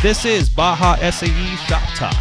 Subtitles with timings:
[0.00, 2.14] This is Baja SAE Shop Talk,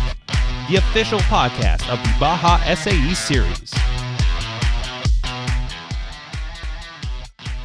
[0.68, 3.72] the official podcast of the Baja SAE series.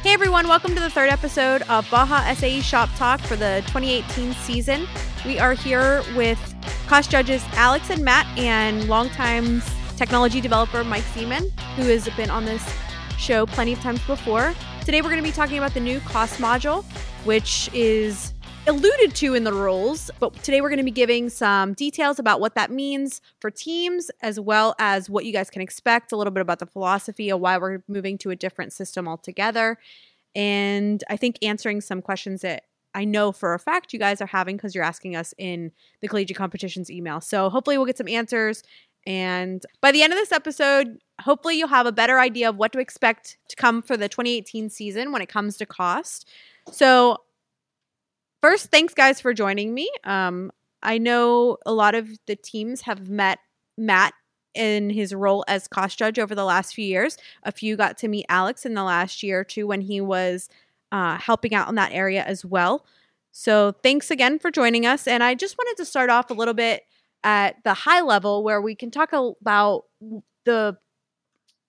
[0.03, 4.33] Hey everyone, welcome to the third episode of Baja SAE Shop Talk for the 2018
[4.33, 4.87] season.
[5.25, 6.37] We are here with
[6.85, 9.63] cost judges Alex and Matt and longtime
[9.97, 12.63] technology developer Mike Seaman, who has been on this
[13.17, 14.53] show plenty of times before.
[14.85, 16.83] Today we're going to be talking about the new cost module,
[17.25, 18.32] which is
[18.67, 22.39] alluded to in the rules, but today we're going to be giving some details about
[22.39, 26.31] what that means for teams, as well as what you guys can expect, a little
[26.31, 29.77] bit about the philosophy of why we're moving to a different system altogether.
[30.33, 32.63] And I think answering some questions that
[32.95, 35.71] I know for a fact you guys are having because you're asking us in
[36.01, 37.19] the collegiate competitions email.
[37.19, 38.63] So hopefully we'll get some answers.
[39.05, 42.71] And by the end of this episode, hopefully you'll have a better idea of what
[42.73, 46.29] to expect to come for the 2018 season when it comes to cost.
[46.71, 47.17] So
[48.43, 49.89] first, thanks guys for joining me.
[50.03, 50.51] Um,
[50.83, 53.39] I know a lot of the teams have met
[53.77, 54.13] Matt
[54.53, 57.17] in his role as cost judge over the last few years.
[57.43, 60.49] A few got to meet Alex in the last year or two when he was
[60.91, 62.85] uh, helping out in that area as well.
[63.31, 65.07] So thanks again for joining us.
[65.07, 66.83] And I just wanted to start off a little bit
[67.23, 69.85] at the high level where we can talk about
[70.43, 70.77] the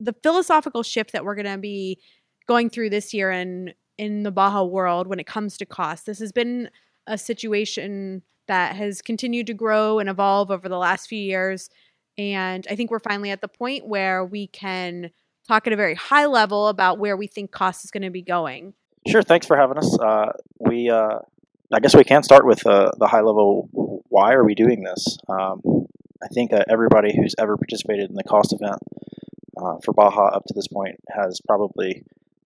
[0.01, 2.01] the philosophical shift that we're going to be
[2.49, 6.07] going through this year and in the Baja world when it comes to cost.
[6.07, 6.71] This has been
[7.07, 11.71] a situation that has continued to grow and evolve over the last few years.
[12.19, 15.11] And I think we're finally at the point where we can
[15.49, 18.23] talk at a very high level about where we think cost is going to be
[18.23, 18.75] going.
[19.07, 19.23] Sure.
[19.23, 19.99] Thanks for having us.
[19.99, 21.19] Uh, we, uh,
[21.73, 23.69] I guess we can start with uh, the high level.
[24.09, 25.19] Why are we doing this?
[25.29, 25.61] Um,
[26.23, 28.81] I think everybody who's ever participated in the cost event
[29.61, 32.05] uh, for Baja up to this point has probably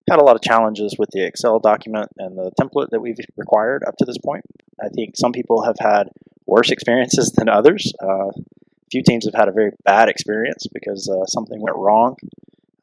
[0.08, 3.84] had a lot of challenges with the Excel document and the template that we've required
[3.86, 4.44] up to this point.
[4.82, 6.08] I think some people have had
[6.46, 7.92] worse experiences than others.
[8.02, 12.16] Uh, a few teams have had a very bad experience because uh, something went wrong,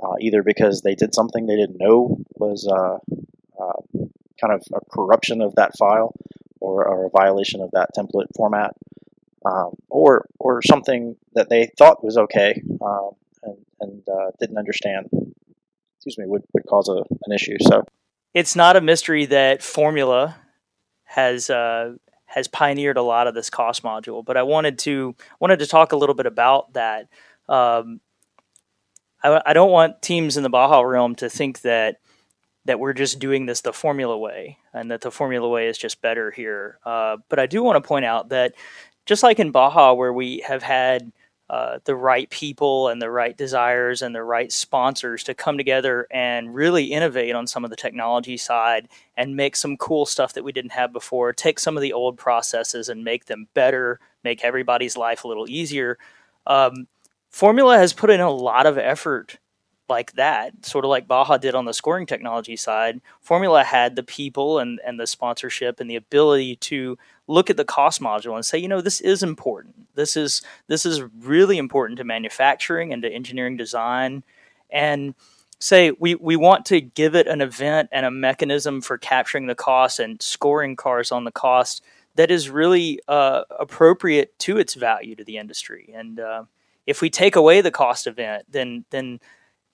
[0.03, 2.97] uh, either because they did something they didn't know was uh,
[3.59, 3.81] uh,
[4.39, 6.13] kind of a corruption of that file
[6.59, 8.75] or, or a violation of that template format,
[9.45, 13.11] um, or or something that they thought was okay um,
[13.43, 15.09] and, and uh, didn't understand
[16.05, 17.57] excuse me, would, would cause a, an issue.
[17.61, 17.83] So
[18.33, 20.35] it's not a mystery that Formula
[21.05, 21.95] has uh,
[22.25, 25.91] has pioneered a lot of this cost module, but I wanted to wanted to talk
[25.91, 27.07] a little bit about that.
[27.47, 28.01] Um,
[29.23, 31.97] I, I don't want teams in the Baja realm to think that
[32.65, 36.01] that we're just doing this the formula way and that the formula way is just
[36.01, 36.79] better here.
[36.83, 38.53] Uh, but I do want to point out that
[39.05, 41.11] just like in Baja, where we have had
[41.49, 46.07] uh, the right people and the right desires and the right sponsors to come together
[46.09, 50.43] and really innovate on some of the technology side and make some cool stuff that
[50.43, 51.33] we didn't have before.
[51.33, 55.47] Take some of the old processes and make them better, make everybody's life a little
[55.47, 55.99] easier.
[56.47, 56.87] Um,
[57.29, 59.37] Formula has put in a lot of effort
[59.87, 63.01] like that, sort of like Baja did on the scoring technology side.
[63.21, 66.97] Formula had the people and, and the sponsorship and the ability to
[67.27, 69.87] look at the cost module and say, you know, this is important.
[69.95, 74.23] This is this is really important to manufacturing and to engineering design,
[74.69, 75.15] and
[75.59, 79.55] say we we want to give it an event and a mechanism for capturing the
[79.55, 81.83] cost and scoring cars on the cost
[82.15, 85.91] that is really uh, appropriate to its value to the industry.
[85.93, 86.43] And uh,
[86.85, 89.19] if we take away the cost event, then then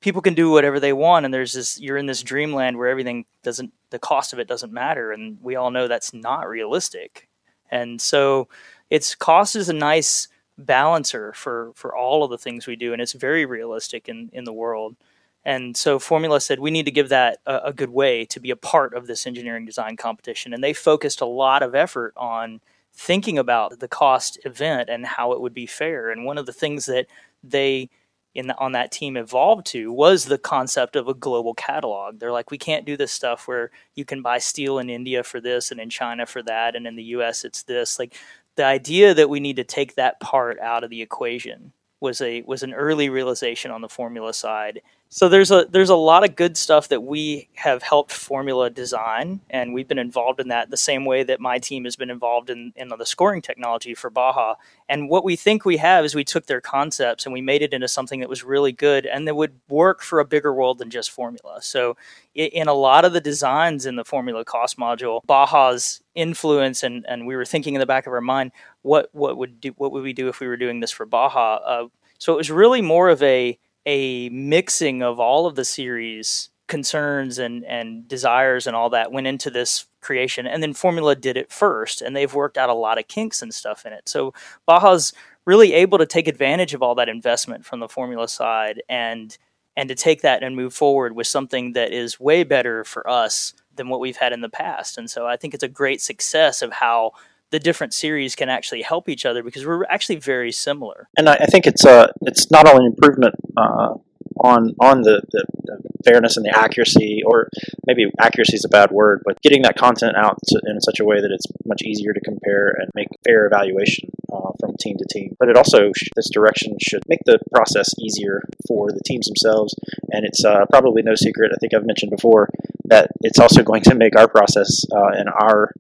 [0.02, 3.26] people can do whatever they want and there's this you're in this dreamland where everything
[3.44, 7.30] doesn't the cost of it doesn't matter and we all know that's not realistic
[7.72, 8.48] and so
[8.90, 10.28] it's cost is a nice
[10.58, 14.44] balancer for for all of the things we do and it's very realistic in in
[14.44, 14.96] the world.
[15.44, 18.52] And so formula said we need to give that a, a good way to be
[18.52, 20.54] a part of this engineering design competition.
[20.54, 22.62] And they focused a lot of effort on
[22.94, 26.12] thinking about the cost event and how it would be fair.
[26.12, 27.08] And one of the things that
[27.44, 27.90] they
[28.34, 32.20] in the, on that team evolved to was the concept of a global catalog.
[32.20, 35.42] They're like, we can't do this stuff where you can buy steel in India for
[35.42, 37.44] this and in China for that, and in the U.S.
[37.44, 38.00] it's this.
[38.00, 38.16] Like
[38.56, 42.42] the idea that we need to take that part out of the equation was a
[42.44, 44.82] was an early realization on the formula side
[45.14, 49.42] so there's a there's a lot of good stuff that we have helped Formula design,
[49.50, 52.50] and we've been involved in that the same way that my team has been involved
[52.50, 54.56] in in the scoring technology for Baja.
[54.88, 57.74] And what we think we have is we took their concepts and we made it
[57.74, 60.90] into something that was really good and that would work for a bigger world than
[60.90, 61.62] just Formula.
[61.62, 61.98] So
[62.34, 67.28] in a lot of the designs in the Formula cost module, Baja's influence and and
[67.28, 70.04] we were thinking in the back of our mind, what what would do what would
[70.04, 71.56] we do if we were doing this for Baja?
[71.56, 71.88] Uh,
[72.18, 77.38] so it was really more of a a mixing of all of the series concerns
[77.38, 81.52] and and desires and all that went into this creation and then formula did it
[81.52, 84.08] first and they've worked out a lot of kinks and stuff in it.
[84.08, 84.34] So
[84.66, 85.12] baja's
[85.46, 89.38] really able to take advantage of all that investment from the formula side and
[89.76, 93.54] and to take that and move forward with something that is way better for us
[93.76, 94.98] than what we've had in the past.
[94.98, 97.12] And so i think it's a great success of how
[97.52, 101.34] the different series can actually help each other because we're actually very similar and I,
[101.36, 103.96] I think it's uh it's not only improvement uh,
[104.42, 107.48] on on the, the, the, fairness and the accuracy, or
[107.86, 111.06] maybe accuracy is a bad word, but getting that content out to, in such a
[111.06, 115.06] way that it's much easier to compare and make fair evaluation uh, from team to
[115.14, 115.36] team.
[115.40, 119.76] But it also this direction should make the process easier for the teams themselves,
[120.10, 121.52] and it's uh, probably no secret.
[121.54, 122.50] I think I've mentioned before
[122.86, 125.72] that it's also going to make our process uh, and our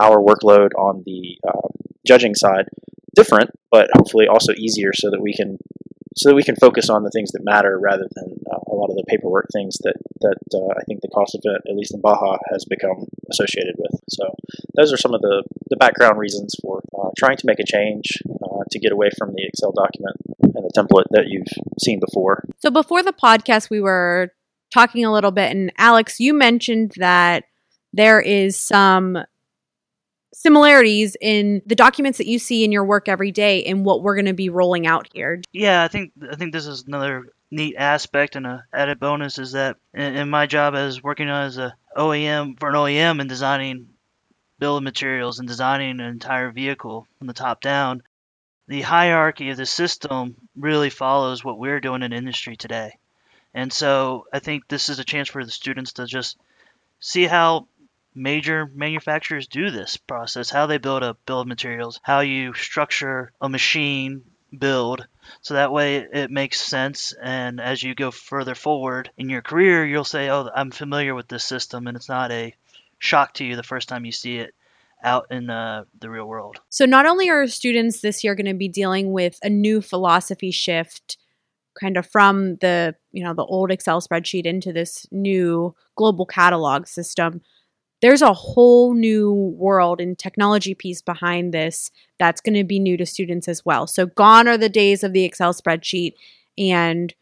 [0.00, 1.68] our workload on the uh,
[2.06, 2.66] judging side
[3.14, 5.58] different, but hopefully also easier, so that we can
[6.16, 8.90] so that we can focus on the things that matter rather than uh, a lot
[8.90, 12.00] of the paperwork things that that uh, I think the cost event, at least in
[12.00, 14.00] Baja, has become associated with.
[14.10, 14.24] So
[14.76, 18.22] those are some of the, the background reasons for uh, trying to make a change
[18.28, 21.46] uh, to get away from the Excel document and the template that you've
[21.82, 22.44] seen before.
[22.58, 24.32] So before the podcast, we were
[24.72, 27.44] talking a little bit, and Alex, you mentioned that
[27.92, 29.18] there is some
[30.32, 34.14] similarities in the documents that you see in your work every day and what we're
[34.14, 35.40] going to be rolling out here.
[35.52, 39.52] Yeah, I think I think this is another neat aspect and a added bonus is
[39.52, 43.88] that in, in my job as working as a OEM for an OEM and designing
[44.58, 48.02] bill of materials and designing an entire vehicle from the top down,
[48.68, 52.96] the hierarchy of the system really follows what we're doing in industry today.
[53.52, 56.38] And so I think this is a chance for the students to just
[57.00, 57.66] see how
[58.20, 63.48] major manufacturers do this process, how they build a build materials, how you structure a
[63.48, 64.22] machine
[64.56, 65.06] build.
[65.42, 67.12] So that way it makes sense.
[67.20, 71.28] And as you go further forward in your career, you'll say, oh, I'm familiar with
[71.28, 71.86] this system.
[71.86, 72.54] And it's not a
[72.98, 74.54] shock to you the first time you see it
[75.02, 76.60] out in uh, the real world.
[76.68, 80.50] So not only are students this year going to be dealing with a new philosophy
[80.50, 81.16] shift
[81.80, 86.86] kind of from the you know the old excel spreadsheet into this new global catalog
[86.86, 87.40] system
[88.02, 92.96] there's a whole new world and technology piece behind this that's going to be new
[92.96, 93.86] to students as well.
[93.86, 96.14] So gone are the days of the Excel spreadsheet
[96.56, 97.14] and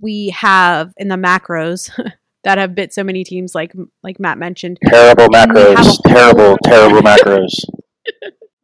[0.00, 1.90] we have in the macros
[2.44, 4.78] that have bit so many teams like like Matt mentioned.
[4.86, 7.52] Terrible macros, terrible terrible macros.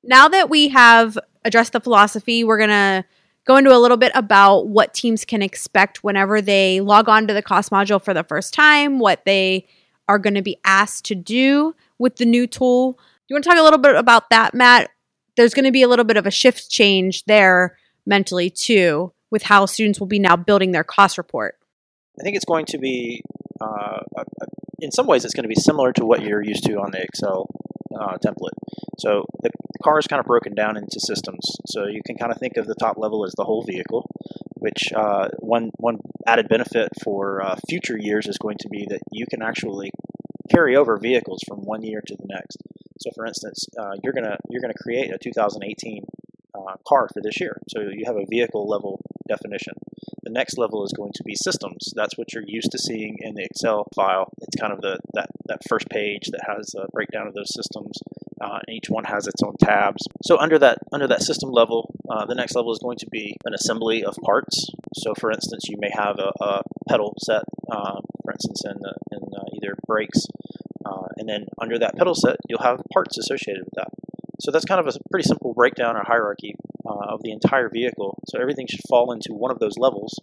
[0.02, 3.04] now that we have addressed the philosophy, we're going to
[3.46, 7.34] go into a little bit about what teams can expect whenever they log on to
[7.34, 9.66] the cost module for the first time, what they
[10.08, 12.93] are going to be asked to do with the new tool.
[12.93, 14.90] Do you want to talk a little bit about that, Matt?
[15.37, 17.76] There's going to be a little bit of a shift change there
[18.06, 21.56] mentally too, with how students will be now building their cost report.
[22.19, 23.22] I think it's going to be,
[23.60, 24.00] uh,
[24.80, 27.02] in some ways, it's going to be similar to what you're used to on the
[27.02, 27.46] Excel
[27.98, 28.56] uh, template.
[28.98, 29.50] So the
[29.82, 31.40] car is kind of broken down into systems.
[31.66, 34.06] So you can kind of think of the top level as the whole vehicle,
[34.56, 39.00] which uh, one one added benefit for uh, future years is going to be that
[39.12, 39.90] you can actually
[40.50, 42.58] carry over vehicles from one year to the next.
[43.00, 46.04] So, for instance, uh, you're gonna you're gonna create a 2018
[46.69, 47.58] uh, car for this year.
[47.69, 49.75] So you have a vehicle level definition.
[50.22, 51.93] The next level is going to be systems.
[51.94, 54.32] That's what you're used to seeing in the Excel file.
[54.43, 57.99] It's kind of the that, that first page that has a breakdown of those systems.
[58.40, 60.06] Uh, each one has its own tabs.
[60.23, 63.37] So under that under that system level, uh, the next level is going to be
[63.44, 64.66] an assembly of parts.
[64.94, 68.94] So for instance, you may have a, a pedal set, um, for instance, in, the,
[69.12, 70.26] in uh, either brakes,
[70.85, 73.88] uh, and then under that pedal set, you'll have parts associated with that.
[74.40, 76.54] So that's kind of a pretty simple breakdown or hierarchy
[76.87, 78.18] uh, of the entire vehicle.
[78.28, 80.14] So everything should fall into one of those levels.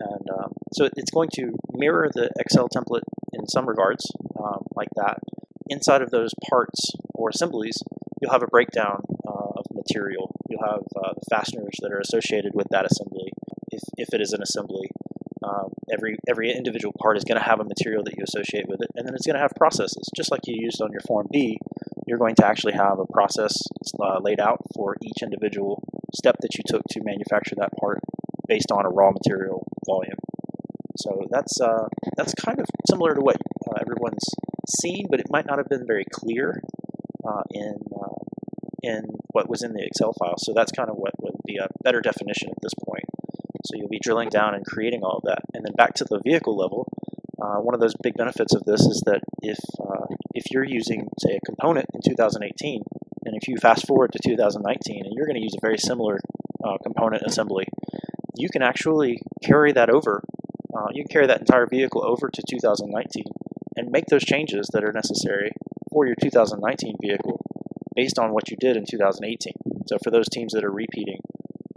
[0.00, 4.04] And um, so it's going to mirror the Excel template in some regards,
[4.38, 5.18] um, like that.
[5.70, 7.78] Inside of those parts or assemblies,
[8.20, 10.30] you'll have a breakdown uh, of material.
[10.48, 13.30] You'll have uh, the fasteners that are associated with that assembly,
[13.70, 14.90] if, if it is an assembly.
[15.42, 18.80] Um, every every individual part is going to have a material that you associate with
[18.80, 21.26] it, and then it's going to have processes, just like you used on your Form
[21.30, 21.58] B
[22.06, 23.56] you're going to actually have a process
[24.02, 25.82] uh, laid out for each individual
[26.14, 28.00] step that you took to manufacture that part
[28.48, 30.18] based on a raw material volume.
[30.96, 33.36] So that's uh, that's kind of similar to what
[33.68, 34.24] uh, everyone's
[34.80, 36.60] seen, but it might not have been very clear
[37.26, 38.20] uh, in uh,
[38.82, 40.36] in what was in the Excel file.
[40.38, 43.04] So that's kind of what would be a better definition at this point.
[43.66, 46.20] So you'll be drilling down and creating all of that, and then back to the
[46.24, 46.86] vehicle level.
[47.40, 49.58] Uh, one of those big benefits of this is that if
[50.34, 52.82] if you're using, say, a component in 2018,
[53.24, 56.18] and if you fast forward to 2019 and you're going to use a very similar
[56.64, 57.66] uh, component assembly,
[58.36, 60.22] you can actually carry that over
[60.74, 63.24] uh, you can carry that entire vehicle over to 2019
[63.76, 65.52] and make those changes that are necessary
[65.92, 67.40] for your 2019 vehicle
[67.94, 69.52] based on what you did in 2018.
[69.86, 71.20] So for those teams that are repeating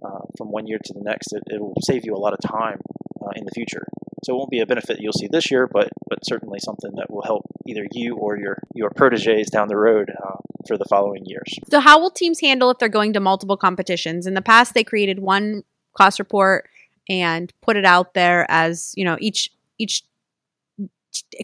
[0.04, 2.40] uh, from one year to the next, it, it will save you a lot of
[2.40, 2.80] time
[3.22, 3.86] uh, in the future.
[4.24, 7.12] So it won't be a benefit you'll see this year, but but certainly something that
[7.12, 11.24] will help either you or your your proteges down the road uh, for the following
[11.26, 11.54] years.
[11.70, 14.26] So, how will teams handle if they're going to multiple competitions?
[14.26, 15.64] In the past, they created one
[15.96, 16.70] cost report
[17.10, 20.04] and put it out there as you know each each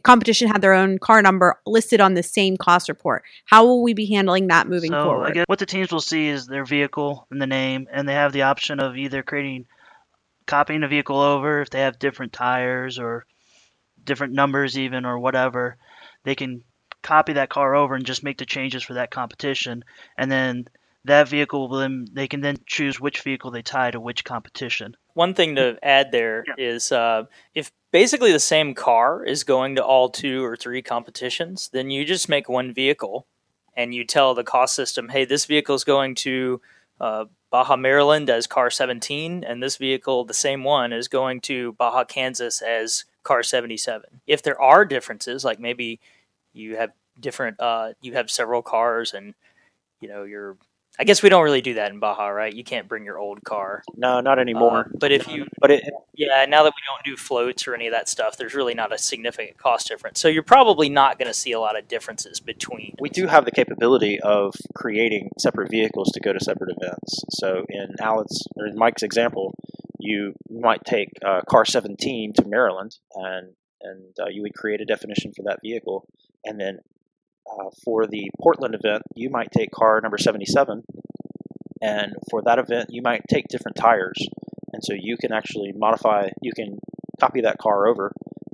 [0.03, 3.23] competition had their own car number listed on the same cost report.
[3.45, 5.27] How will we be handling that moving so forward?
[5.27, 8.13] I guess what the teams will see is their vehicle and the name, and they
[8.13, 9.65] have the option of either creating,
[10.45, 13.25] copying a vehicle over if they have different tires or
[14.03, 15.77] different numbers, even or whatever.
[16.23, 16.63] They can
[17.01, 19.83] copy that car over and just make the changes for that competition,
[20.17, 20.67] and then
[21.05, 24.95] that vehicle will then they can then choose which vehicle they tie to which competition.
[25.13, 29.83] One thing to add there is uh, if basically the same car is going to
[29.83, 33.27] all two or three competitions, then you just make one vehicle
[33.75, 36.61] and you tell the cost system, hey, this vehicle is going to
[36.99, 41.73] uh, Baja, Maryland as car 17, and this vehicle, the same one, is going to
[41.73, 44.21] Baja, Kansas as car 77.
[44.25, 45.99] If there are differences, like maybe
[46.53, 49.33] you have different, uh, you have several cars and
[50.01, 50.57] you know you're
[50.99, 52.53] I guess we don't really do that in Baja, right?
[52.53, 53.81] You can't bring your old car.
[53.95, 54.81] No, not anymore.
[54.81, 55.83] Uh, but if you, but it,
[56.13, 58.93] yeah, now that we don't do floats or any of that stuff, there's really not
[58.93, 60.19] a significant cost difference.
[60.19, 62.95] So you're probably not going to see a lot of differences between.
[62.99, 67.23] we do have the capability of creating separate vehicles to go to separate events.
[67.31, 69.55] So in Alan's or in Mike's example,
[69.99, 74.85] you might take uh, car 17 to Maryland, and and uh, you would create a
[74.85, 76.07] definition for that vehicle,
[76.45, 76.79] and then
[77.59, 80.83] uh, for the Portland event, you might take car number 77,
[81.81, 84.17] and for that event, you might take different tires,
[84.71, 86.79] and so you can actually modify, you can
[87.19, 88.11] copy that car over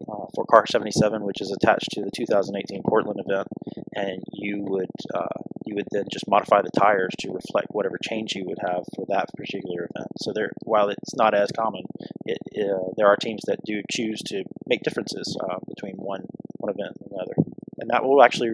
[0.07, 3.47] uh, for car 77, which is attached to the 2018 Portland event,
[3.95, 8.33] and you would uh, you would then just modify the tires to reflect whatever change
[8.33, 10.07] you would have for that particular event.
[10.21, 11.83] So there, while it's not as common,
[12.25, 16.25] it, uh, there are teams that do choose to make differences uh, between one
[16.57, 17.35] one event and another,
[17.77, 18.51] and that will actually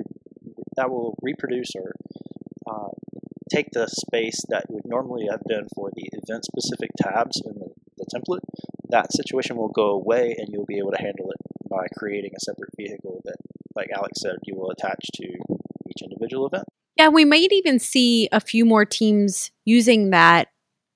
[0.77, 1.93] that will reproduce or
[2.69, 2.89] uh,
[3.51, 7.69] take the space that would normally have been for the event specific tabs in the,
[7.97, 8.39] the template.
[8.89, 12.39] That situation will go away, and you'll be able to handle it by creating a
[12.39, 13.37] separate vehicle that,
[13.75, 15.25] like Alex said, you will attach to
[15.89, 16.65] each individual event.
[16.97, 20.47] Yeah, we might even see a few more teams using that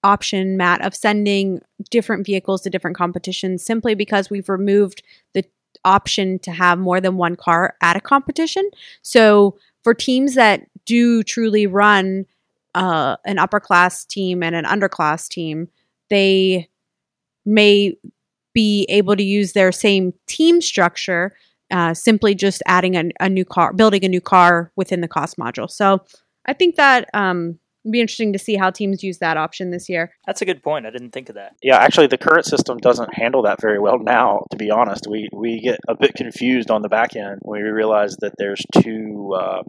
[0.03, 5.43] option, Matt, of sending different vehicles to different competitions simply because we've removed the
[5.83, 8.69] option to have more than one car at a competition.
[9.01, 12.25] So for teams that do truly run
[12.75, 15.67] uh, an upper class team and an underclass team,
[16.09, 16.69] they
[17.45, 17.95] may
[18.53, 21.35] be able to use their same team structure
[21.71, 25.37] uh, simply just adding a, a, new car, building a new car within the cost
[25.37, 25.69] module.
[25.69, 26.03] So
[26.45, 29.89] I think that um, would be interesting to see how teams use that option this
[29.89, 30.11] year.
[30.25, 30.85] That's a good point.
[30.85, 31.55] I didn't think of that.
[31.61, 34.45] Yeah, actually, the current system doesn't handle that very well now.
[34.51, 37.69] To be honest, we we get a bit confused on the back end when we
[37.69, 39.35] realize that there's two.
[39.39, 39.63] Um,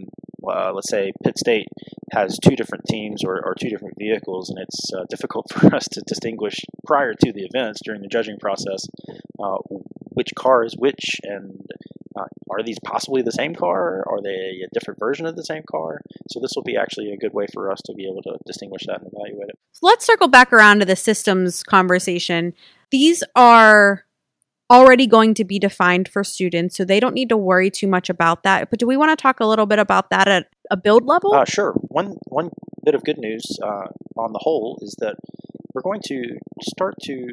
[0.46, 1.68] uh, let's say Pitt State
[2.12, 5.86] has two different teams or, or two different vehicles, and it's uh, difficult for us
[5.92, 6.56] to distinguish
[6.86, 8.86] prior to the events during the judging process
[9.42, 9.58] uh,
[10.10, 11.60] which car is which, and
[12.18, 14.04] uh, are these possibly the same car?
[14.06, 16.00] Are they a different version of the same car?
[16.30, 18.82] So this will be actually a good way for us to be able to distinguish
[18.86, 19.58] that and evaluate it.
[19.80, 22.52] Let's circle back around to the systems conversation.
[22.90, 24.04] These are
[24.70, 28.08] already going to be defined for students, so they don't need to worry too much
[28.08, 28.70] about that.
[28.70, 31.34] But do we want to talk a little bit about that at a build level?
[31.34, 31.72] Uh, sure.
[31.88, 32.50] One one
[32.84, 35.16] bit of good news uh, on the whole is that
[35.74, 36.22] we're going to
[36.62, 37.28] start to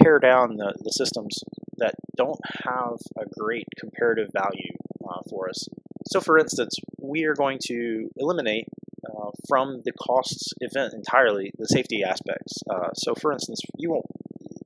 [0.00, 1.38] pare down the, the systems
[1.78, 4.72] that don't have a great comparative value
[5.08, 5.66] uh, for us.
[6.08, 8.66] So, for instance, we are going to eliminate
[9.06, 12.62] uh, from the costs event entirely the safety aspects.
[12.70, 14.06] Uh, so, for instance, you won't.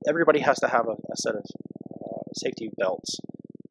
[0.07, 1.43] Everybody has to have a, a set of
[2.35, 3.17] safety belts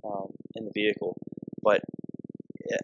[0.04, 1.16] um, in the vehicle,
[1.62, 1.82] but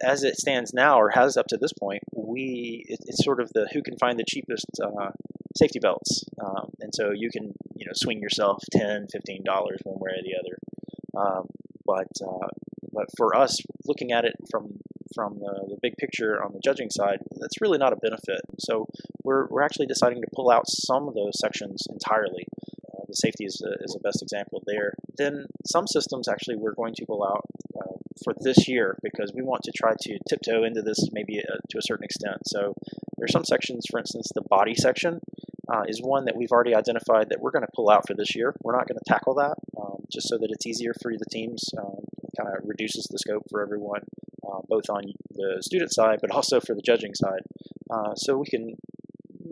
[0.03, 3.51] as it stands now, or has up to this point, we it, it's sort of
[3.53, 5.11] the who can find the cheapest uh,
[5.55, 9.99] safety belts, um, and so you can you know swing yourself 10 15 dollars one
[9.99, 10.57] way or the other.
[11.17, 11.45] Um,
[11.85, 12.47] but uh,
[12.91, 14.79] but for us, looking at it from
[15.13, 18.41] from the, the, big picture on the judging side, that's really not a benefit.
[18.59, 18.87] So
[19.23, 22.45] we're, we're actually deciding to pull out some of those sections entirely.
[23.07, 24.93] The safety is a, is a best example there.
[25.17, 27.45] Then some systems actually we're going to pull out
[27.77, 31.57] uh, for this year because we want to try to tiptoe into this maybe uh,
[31.69, 32.37] to a certain extent.
[32.47, 32.73] So
[33.17, 35.19] there's some sections, for instance, the body section
[35.71, 38.35] uh, is one that we've already identified that we're going to pull out for this
[38.35, 38.55] year.
[38.63, 39.55] We're not going to tackle that.
[39.79, 41.69] Um, just so that it's easier for the teams.
[41.77, 42.05] Um,
[42.37, 44.01] kind of reduces the scope for everyone,
[44.43, 47.41] uh, both on the student side, but also for the judging side.
[47.89, 48.75] Uh, so we can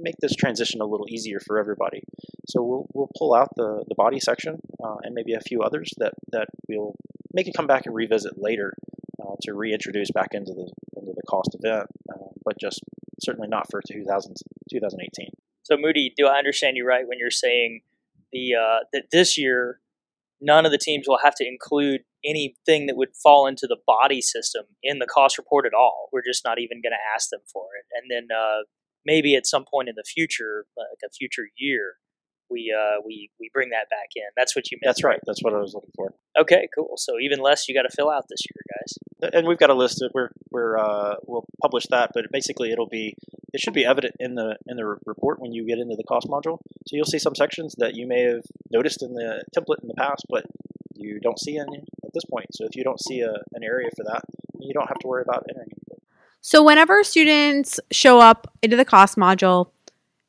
[0.01, 2.01] make this transition a little easier for everybody.
[2.47, 5.91] So we'll, we'll pull out the, the body section uh, and maybe a few others
[5.97, 6.95] that, that we'll
[7.33, 8.73] make it come back and revisit later
[9.21, 12.81] uh, to reintroduce back into the into the cost event, uh, but just
[13.21, 14.35] certainly not for 2000,
[14.71, 15.29] 2018.
[15.63, 17.81] So Moody, do I understand you right when you're saying
[18.31, 19.79] the uh, that this year
[20.41, 24.21] none of the teams will have to include anything that would fall into the body
[24.21, 26.09] system in the cost report at all.
[26.11, 28.63] We're just not even going to ask them for it, and then uh,
[29.05, 31.95] maybe at some point in the future, like a future year,
[32.49, 34.23] we uh, we we bring that back in.
[34.37, 34.89] That's what you meant.
[34.89, 35.19] That's right.
[35.25, 36.13] That's what I was looking for.
[36.37, 36.93] Okay, cool.
[36.97, 39.33] So even less you got to fill out this year, guys.
[39.33, 40.01] And we've got a list.
[40.01, 43.15] Of, we're we're uh, we'll publish that, but basically it'll be
[43.53, 46.27] it should be evident in the in the report when you get into the cost
[46.27, 46.59] module.
[46.87, 49.97] So you'll see some sections that you may have noticed in the template in the
[49.97, 50.43] past, but
[50.95, 52.47] you don't see any at this point.
[52.53, 54.21] So if you don't see a, an area for that,
[54.59, 55.69] you don't have to worry about entering.
[56.45, 59.71] So whenever students show up into the cost module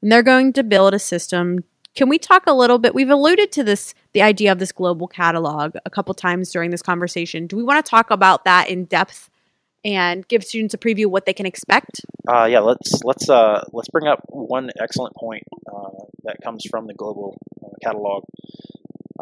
[0.01, 1.65] and they're going to build a system,
[1.97, 2.95] can we talk a little bit?
[2.95, 6.83] We've alluded to this, the idea of this global catalog a couple times during this
[6.83, 7.49] conversation.
[7.49, 9.29] Do we want to talk about that in depth
[9.85, 12.03] and give students a preview what they can expect?
[12.29, 16.87] Uh, yeah, let's let's uh, let's bring up one excellent point uh, that comes from
[16.87, 18.23] the global uh, catalog.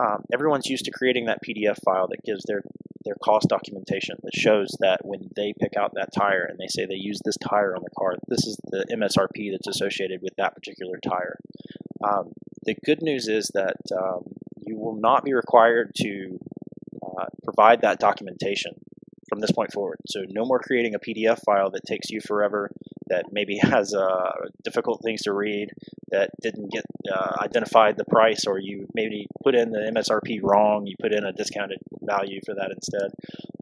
[0.01, 2.63] Um, everyone's used to creating that PDF file that gives their
[3.05, 6.87] their cost documentation that shows that when they pick out that tire and they say
[6.87, 10.55] they use this tire on the car, this is the MSRP that's associated with that
[10.55, 11.37] particular tire.
[12.05, 12.33] Um,
[12.65, 14.23] the good news is that um,
[14.67, 16.39] you will not be required to
[17.05, 18.73] uh, provide that documentation
[19.29, 19.99] from this point forward.
[20.07, 22.71] So no more creating a PDF file that takes you forever,
[23.13, 24.33] that maybe has uh,
[24.65, 25.69] difficult things to read,
[26.11, 30.87] that didn't get uh, identified the price, or you maybe put in the MSRP wrong,
[30.87, 33.11] you put in a discounted value for that instead.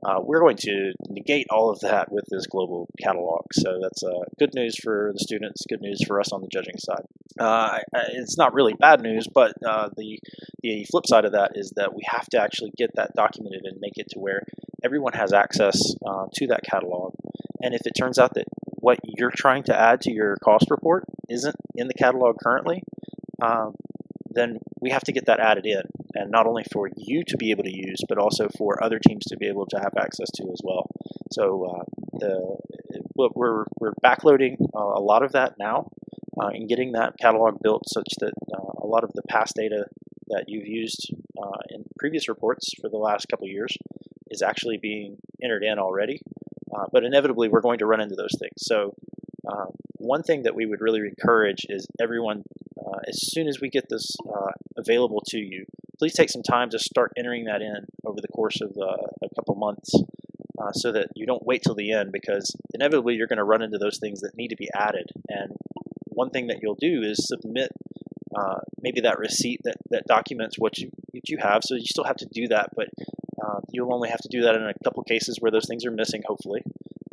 [0.02, 3.42] Uh, we're going to negate all of that with this global catalog.
[3.52, 6.78] So that's uh, good news for the students, good news for us on the judging
[6.78, 7.04] side.
[7.38, 7.78] Uh,
[8.12, 10.18] it's not really bad news, but uh, the
[10.62, 13.78] the flip side of that is that we have to actually get that documented and
[13.80, 14.42] make it to where
[14.84, 17.14] everyone has access uh, to that catalog.
[17.62, 18.46] And if it turns out that
[18.80, 22.82] what you're trying to add to your cost report isn't in the catalog currently,
[23.42, 23.74] um,
[24.30, 25.82] then we have to get that added in,
[26.14, 29.24] and not only for you to be able to use, but also for other teams
[29.26, 30.86] to be able to have access to as well.
[31.32, 31.84] So uh,
[32.18, 32.56] the
[33.34, 35.88] we're we're backloading uh, a lot of that now,
[36.40, 39.84] uh, and getting that catalog built such that uh, a lot of the past data
[40.28, 41.12] that you've used
[41.42, 43.76] uh, in previous reports for the last couple years
[44.30, 46.20] is actually being entered in already.
[46.74, 48.52] Uh, but inevitably, we're going to run into those things.
[48.58, 48.94] So,
[49.50, 49.66] uh,
[49.98, 52.42] one thing that we would really encourage is everyone,
[52.78, 55.64] uh, as soon as we get this uh, available to you,
[55.98, 59.34] please take some time to start entering that in over the course of uh, a
[59.34, 59.92] couple months.
[60.60, 63.62] Uh, so that you don't wait till the end, because inevitably you're going to run
[63.62, 65.06] into those things that need to be added.
[65.28, 65.56] And
[66.08, 67.70] one thing that you'll do is submit
[68.82, 71.62] maybe that receipt that, that documents what you what you have.
[71.64, 72.88] So you still have to do that, but
[73.42, 75.90] uh, you'll only have to do that in a couple cases where those things are
[75.90, 76.62] missing, hopefully,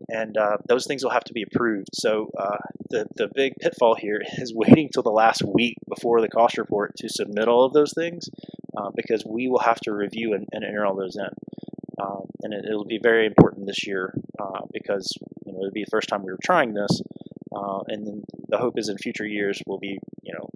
[0.09, 1.89] and uh, those things will have to be approved.
[1.93, 2.57] So uh,
[2.89, 6.93] the the big pitfall here is waiting till the last week before the cost report
[6.97, 8.29] to submit all of those things,
[8.77, 11.29] uh, because we will have to review and, and enter all those in.
[11.99, 15.11] Um, and it, will be very important this year uh, because
[15.45, 17.01] you know it'll be the first time we were trying this,
[17.55, 20.47] uh, and then the hope is in future years we'll be you know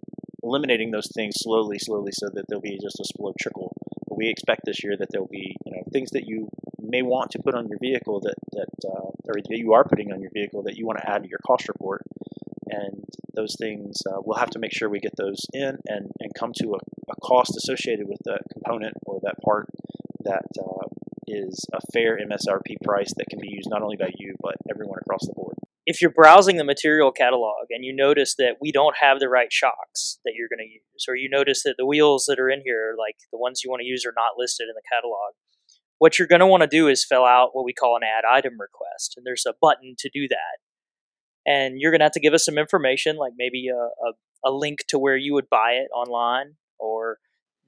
[0.44, 3.74] eliminating those things slowly, slowly, so that there'll be just a slow trickle
[4.22, 7.40] we expect this year that there'll be you know things that you may want to
[7.44, 10.62] put on your vehicle that that uh, or that you are putting on your vehicle
[10.62, 12.02] that you want to add to your cost report,
[12.68, 13.04] and
[13.36, 16.52] those things uh, we'll have to make sure we get those in and and come
[16.54, 19.66] to a, a cost associated with that component or that part
[20.24, 20.86] that uh,
[21.28, 25.00] is a fair MSRP price that can be used not only by you but everyone
[25.02, 25.56] across the board.
[25.88, 29.52] If you're browsing the material catalog and you notice that we don't have the right
[29.52, 32.62] shocks that you're going to use, or you notice that the wheels that are in
[32.64, 35.34] here, like the ones you want to use, are not listed in the catalog,
[36.00, 38.26] what you're going to want to do is fill out what we call an add
[38.26, 39.14] item request.
[39.16, 40.58] And there's a button to do that.
[41.46, 44.14] And you're going to have to give us some information, like maybe a, a,
[44.46, 47.18] a link to where you would buy it online or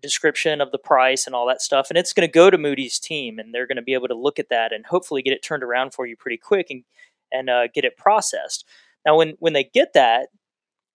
[0.02, 1.90] description of the price and all that stuff.
[1.90, 4.16] And it's going to go to Moody's team, and they're going to be able to
[4.16, 6.84] look at that and hopefully get it turned around for you pretty quick and
[7.32, 8.66] and uh, get it processed.
[9.06, 10.28] Now, when when they get that,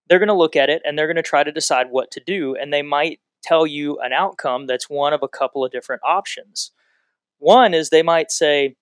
[0.08, 2.20] they're going to look at it and they're going to try to decide what to
[2.20, 6.02] do, and they might tell you an outcome that's one of a couple of different
[6.04, 6.72] options.
[7.38, 8.76] One is they might say,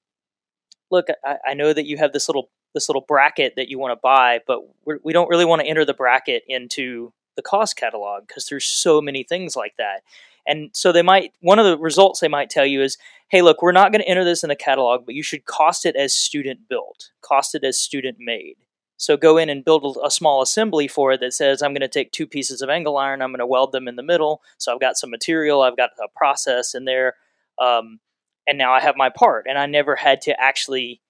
[0.91, 3.93] "Look, I, I know that you have this little this little bracket that you want
[3.93, 7.43] to buy, but we're, we do not really want to enter the bracket into the
[7.43, 10.03] cost catalog because there's so many things like that."
[10.47, 12.97] And so they might one of the results they might tell you is,
[13.29, 15.85] hey, look, we're not going to enter this in the catalog, but you should cost
[15.85, 18.57] it as student built, cost it as student made.
[18.97, 21.89] So go in and build a small assembly for it that says I'm going to
[21.89, 24.43] take two pieces of angle iron, I'm going to weld them in the middle.
[24.59, 27.15] So I've got some material, I've got a process in there,
[27.61, 28.01] um,
[28.47, 29.47] and now I have my part.
[29.49, 31.01] And I never had to actually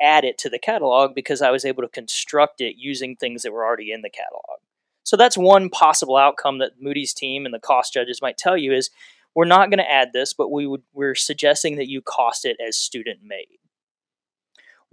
[0.00, 3.52] add it to the catalog because I was able to construct it using things that
[3.52, 4.60] were already in the catalog.
[5.04, 8.72] So that's one possible outcome that Moody's team and the cost judges might tell you
[8.72, 8.90] is
[9.34, 12.56] we're not going to add this, but we would we're suggesting that you cost it
[12.66, 13.58] as student made.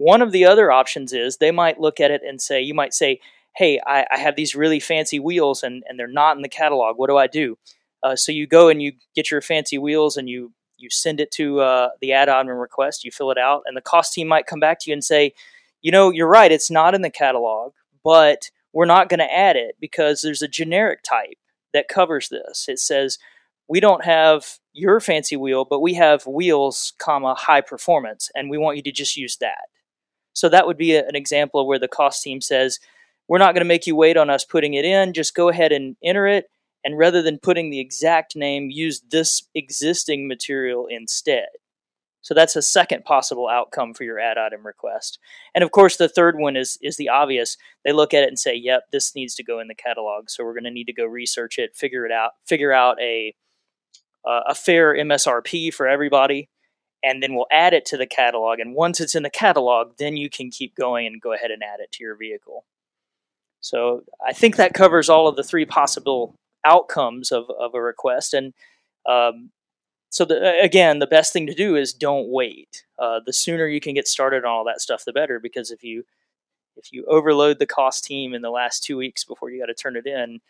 [0.00, 2.94] One of the other options is they might look at it and say, you might
[2.94, 3.20] say,
[3.54, 6.96] hey, I, I have these really fancy wheels and, and they're not in the catalog.
[6.96, 7.58] What do I do?
[8.02, 11.30] Uh, so you go and you get your fancy wheels and you you send it
[11.32, 13.04] to uh, the add-on request.
[13.04, 15.34] You fill it out, and the cost team might come back to you and say,
[15.82, 16.50] you know, you're right.
[16.50, 20.48] It's not in the catalog, but we're not going to add it because there's a
[20.48, 21.36] generic type
[21.74, 22.66] that covers this.
[22.68, 23.18] It says
[23.68, 28.56] we don't have your fancy wheel, but we have wheels, comma high performance, and we
[28.56, 29.68] want you to just use that.
[30.40, 32.78] So that would be a, an example where the cost team says,
[33.28, 35.12] we're not going to make you wait on us putting it in.
[35.12, 36.46] Just go ahead and enter it.
[36.82, 41.48] And rather than putting the exact name, use this existing material instead.
[42.22, 45.18] So that's a second possible outcome for your add item request.
[45.54, 47.56] And of course, the third one is is the obvious.
[47.84, 50.44] They look at it and say, "Yep, this needs to go in the catalog." So
[50.44, 53.34] we're going to need to go research it, figure it out, figure out a
[54.26, 56.50] uh, a fair MSRP for everybody,
[57.02, 58.58] and then we'll add it to the catalog.
[58.58, 61.62] And once it's in the catalog, then you can keep going and go ahead and
[61.62, 62.64] add it to your vehicle.
[63.60, 66.34] So I think that covers all of the three possible
[66.64, 68.34] outcomes of, of a request.
[68.34, 68.54] And
[69.06, 69.50] um,
[70.10, 72.84] so the, again, the best thing to do is don't wait.
[72.98, 75.38] Uh, the sooner you can get started on all that stuff, the better.
[75.38, 76.04] Because if you
[76.76, 79.74] if you overload the cost team in the last two weeks before you got to
[79.74, 80.40] turn it in,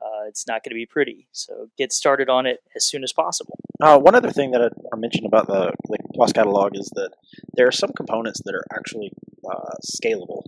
[0.00, 1.26] uh, it's not going to be pretty.
[1.32, 3.58] So get started on it as soon as possible.
[3.80, 7.10] Uh, one other thing that I mentioned about the, the cost catalog is that
[7.54, 9.12] there are some components that are actually
[9.48, 10.42] uh, scalable.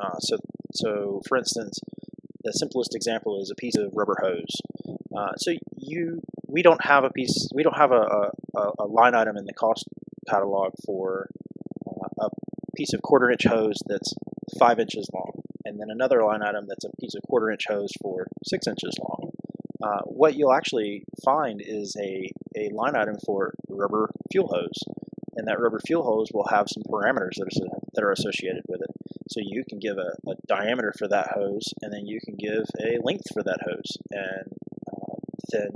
[0.00, 0.38] Uh, so,
[0.74, 1.78] so for instance,
[2.42, 4.98] the simplest example is a piece of rubber hose.
[5.16, 9.14] Uh, so you, we don't have a piece, we don't have a, a, a line
[9.14, 9.84] item in the cost
[10.28, 11.28] catalog for
[11.86, 12.28] uh, a
[12.76, 14.12] piece of quarter inch hose that's
[14.58, 15.32] five inches long
[15.64, 18.96] and then another line item that's a piece of quarter inch hose for six inches
[19.00, 19.30] long.
[19.82, 24.78] Uh, what you'll actually find is a, a line item for rubber fuel hose,
[25.36, 28.80] and that rubber fuel hose will have some parameters that are, that are associated with
[28.80, 28.90] it.
[29.30, 32.64] So you can give a, a diameter for that hose, and then you can give
[32.80, 34.52] a length for that hose, and
[34.88, 35.16] uh,
[35.50, 35.70] then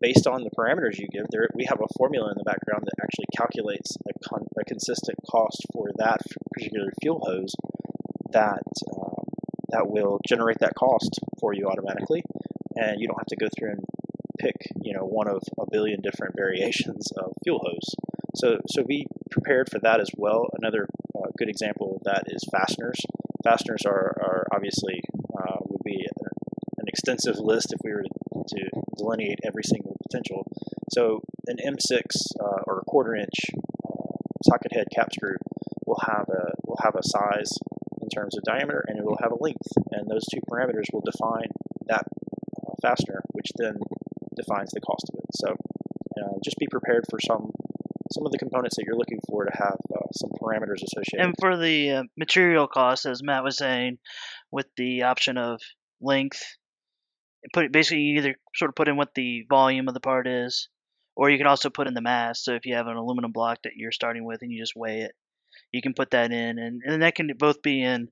[0.00, 3.02] based on the parameters you give, there we have a formula in the background that
[3.02, 6.18] actually calculates a, con, a consistent cost for that
[6.52, 7.54] particular fuel hose
[8.34, 8.66] that
[8.98, 9.24] um,
[9.70, 12.22] that will generate that cost for you automatically,
[12.76, 13.84] and you don't have to go through and
[14.38, 17.94] pick you know one of a billion different variations of fuel hose.
[18.36, 20.48] So so be prepared for that as well.
[20.60, 23.00] Another uh, good example of that is fasteners.
[23.42, 25.00] Fasteners are, are obviously
[25.38, 26.06] uh, would be
[26.78, 28.04] an extensive list if we were
[28.48, 30.46] to delineate every single potential.
[30.90, 32.00] So an M6
[32.40, 33.50] uh, or a quarter inch
[33.86, 35.36] uh, socket head cap screw
[35.86, 37.50] will have a will have a size
[38.04, 39.72] in terms of diameter and it will have a length.
[39.92, 41.48] And those two parameters will define
[41.88, 43.74] that uh, fastener, which then
[44.36, 45.30] defines the cost of it.
[45.34, 45.48] So
[46.20, 47.50] uh, just be prepared for some
[48.12, 51.24] some of the components that you're looking for to have uh, some parameters associated.
[51.24, 53.98] And for the uh, material cost, as Matt was saying,
[54.52, 55.60] with the option of
[56.00, 56.42] length,
[57.52, 60.68] put basically you either sort of put in what the volume of the part is,
[61.16, 62.44] or you can also put in the mass.
[62.44, 65.00] So if you have an aluminum block that you're starting with and you just weigh
[65.02, 65.12] it,
[65.74, 68.08] you can put that in, and, and that can both be in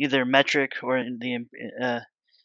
[0.00, 1.38] either metric or in the
[1.80, 2.00] uh,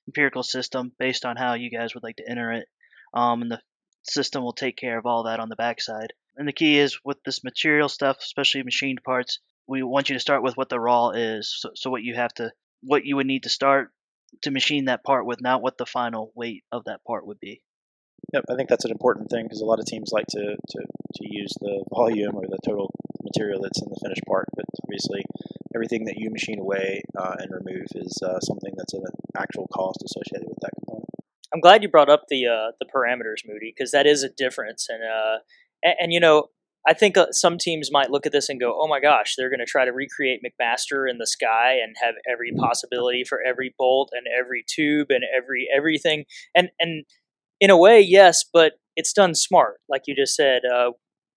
[0.08, 2.68] empirical system based on how you guys would like to enter it.
[3.14, 3.62] Um, and the
[4.04, 6.14] system will take care of all that on the backside.
[6.38, 10.20] And the key is with this material stuff, especially machined parts, we want you to
[10.20, 11.54] start with what the raw is.
[11.60, 13.92] So, so what you have to, what you would need to start
[14.44, 17.62] to machine that part with, not what the final weight of that part would be.
[18.34, 20.80] Yep, I think that's an important thing because a lot of teams like to, to,
[20.80, 25.24] to use the volume or the total material that's in the finished part, but obviously
[25.76, 29.04] everything that you machine away uh, and remove is uh, something that's an
[29.38, 31.10] actual cost associated with that component.
[31.54, 34.88] I'm glad you brought up the uh, the parameters, Moody, because that is a difference.
[34.90, 35.40] And, uh,
[35.84, 36.50] and, and you know,
[36.88, 39.50] I think uh, some teams might look at this and go, "Oh my gosh, they're
[39.50, 43.74] going to try to recreate McMaster in the sky and have every possibility for every
[43.78, 47.06] bolt and every tube and every everything." And and
[47.60, 50.62] in a way, yes, but it's done smart, like you just said.
[50.66, 50.92] Uh,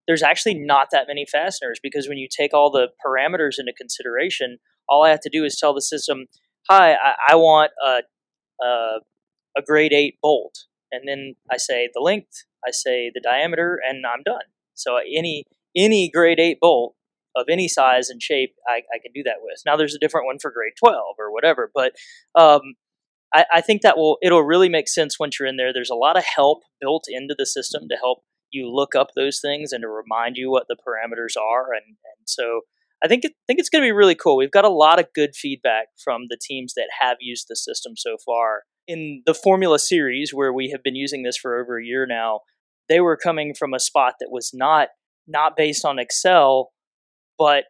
[0.06, 4.58] there's actually not that many fasteners because when you take all the parameters into consideration,
[4.88, 6.26] all I have to do is tell the system,
[6.68, 8.00] "Hi, I, I want a,
[8.64, 9.00] a,
[9.56, 14.04] a grade eight bolt," and then I say the length, I say the diameter, and
[14.06, 14.42] I'm done.
[14.74, 15.44] So any
[15.76, 16.94] any grade eight bolt
[17.35, 19.62] of any size and shape, I, I can do that with.
[19.64, 21.92] Now there's a different one for grade twelve or whatever, but
[22.35, 22.61] um,
[23.35, 25.73] I, I think that will it'll really make sense once you're in there.
[25.73, 29.40] There's a lot of help built into the system to help you look up those
[29.40, 32.62] things and to remind you what the parameters are, and and so.
[33.05, 34.37] I think it, think it's going to be really cool.
[34.37, 37.95] We've got a lot of good feedback from the teams that have used the system
[37.97, 38.62] so far.
[38.87, 42.42] In the Formula Series, where we have been using this for over a year now,
[42.88, 44.90] they were coming from a spot that was not
[45.27, 46.71] not based on Excel,
[47.37, 47.64] but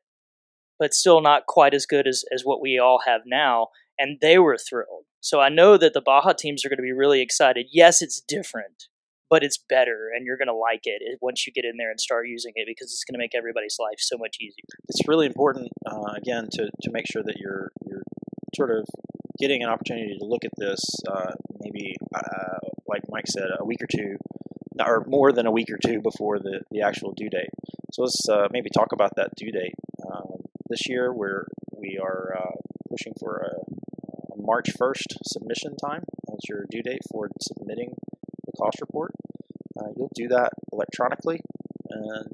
[0.78, 3.68] but still not quite as good as, as what we all have now.
[3.98, 5.04] And they were thrilled.
[5.22, 7.68] So I know that the Baja teams are going to be really excited.
[7.70, 8.88] Yes, it's different,
[9.30, 12.00] but it's better, and you're going to like it once you get in there and
[12.00, 14.66] start using it because it's going to make everybody's life so much easier.
[14.88, 18.02] It's really important, uh, again, to, to make sure that you're you're
[18.56, 18.84] sort of
[19.40, 22.58] getting an opportunity to look at this, uh, maybe uh,
[22.88, 24.16] like Mike said, a week or two,
[24.84, 27.50] or more than a week or two before the, the actual due date.
[27.92, 29.74] So let's uh, maybe talk about that due date.
[30.04, 32.56] Um, this year, we're we are uh,
[32.90, 33.81] pushing for a
[34.42, 36.02] March 1st submission time
[36.32, 37.94] as your due date for submitting
[38.46, 39.12] the cost report.
[39.78, 41.40] Uh, you'll do that electronically,
[41.90, 42.26] and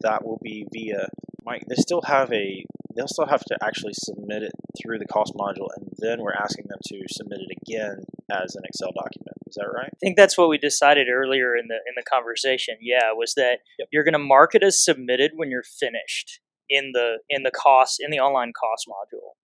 [0.00, 1.08] that will be via
[1.44, 1.62] Mike.
[1.68, 2.64] They still have a
[2.96, 6.64] they'll still have to actually submit it through the cost module, and then we're asking
[6.68, 9.36] them to submit it again as an Excel document.
[9.46, 9.90] Is that right?
[9.92, 12.76] I think that's what we decided earlier in the in the conversation.
[12.80, 13.88] Yeah, was that yep.
[13.92, 17.98] you're going to mark it as submitted when you're finished in the in the cost
[18.00, 19.34] in the online cost module.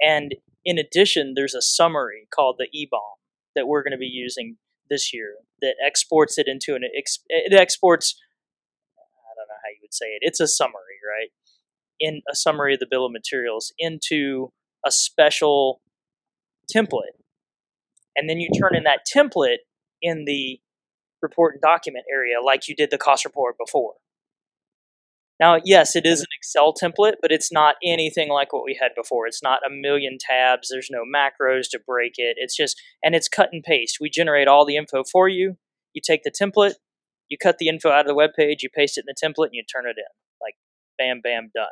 [0.00, 0.34] And
[0.68, 3.16] in addition, there's a summary called the EBOM
[3.54, 4.58] that we're going to be using
[4.90, 8.14] this year that exports it into an it exports
[8.98, 10.18] I don't know how you would say it.
[10.20, 11.30] It's a summary, right?
[11.98, 14.52] In a summary of the bill of materials into
[14.84, 15.80] a special
[16.74, 17.16] template.
[18.14, 19.64] And then you turn in that template
[20.02, 20.60] in the
[21.22, 23.94] report and document area like you did the cost report before.
[25.40, 28.90] Now, yes, it is an Excel template, but it's not anything like what we had
[28.96, 29.26] before.
[29.26, 30.68] It's not a million tabs.
[30.68, 32.36] There's no macros to break it.
[32.38, 33.98] It's just, and it's cut and paste.
[34.00, 35.56] We generate all the info for you.
[35.94, 36.74] You take the template,
[37.28, 39.46] you cut the info out of the web page, you paste it in the template,
[39.46, 40.04] and you turn it in.
[40.40, 40.54] Like,
[40.98, 41.66] bam, bam, done.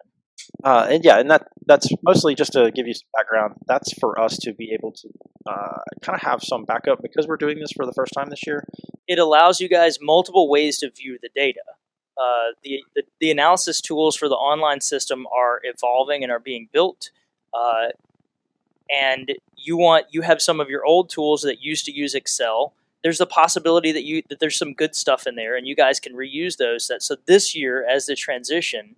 [0.63, 3.55] Uh, and yeah, and that that's mostly just to give you some background.
[3.67, 5.09] That's for us to be able to
[5.47, 8.47] uh, kind of have some backup because we're doing this for the first time this
[8.47, 8.65] year.
[9.09, 11.63] It allows you guys multiple ways to view the data.
[12.19, 16.69] Uh, the, the, the analysis tools for the online system are evolving and are being
[16.73, 17.11] built.
[17.53, 17.89] Uh,
[18.91, 22.73] and you want you have some of your old tools that used to use Excel.
[23.03, 26.01] There's the possibility that you that there's some good stuff in there, and you guys
[26.01, 26.89] can reuse those.
[26.89, 28.97] That so this year, as the transition,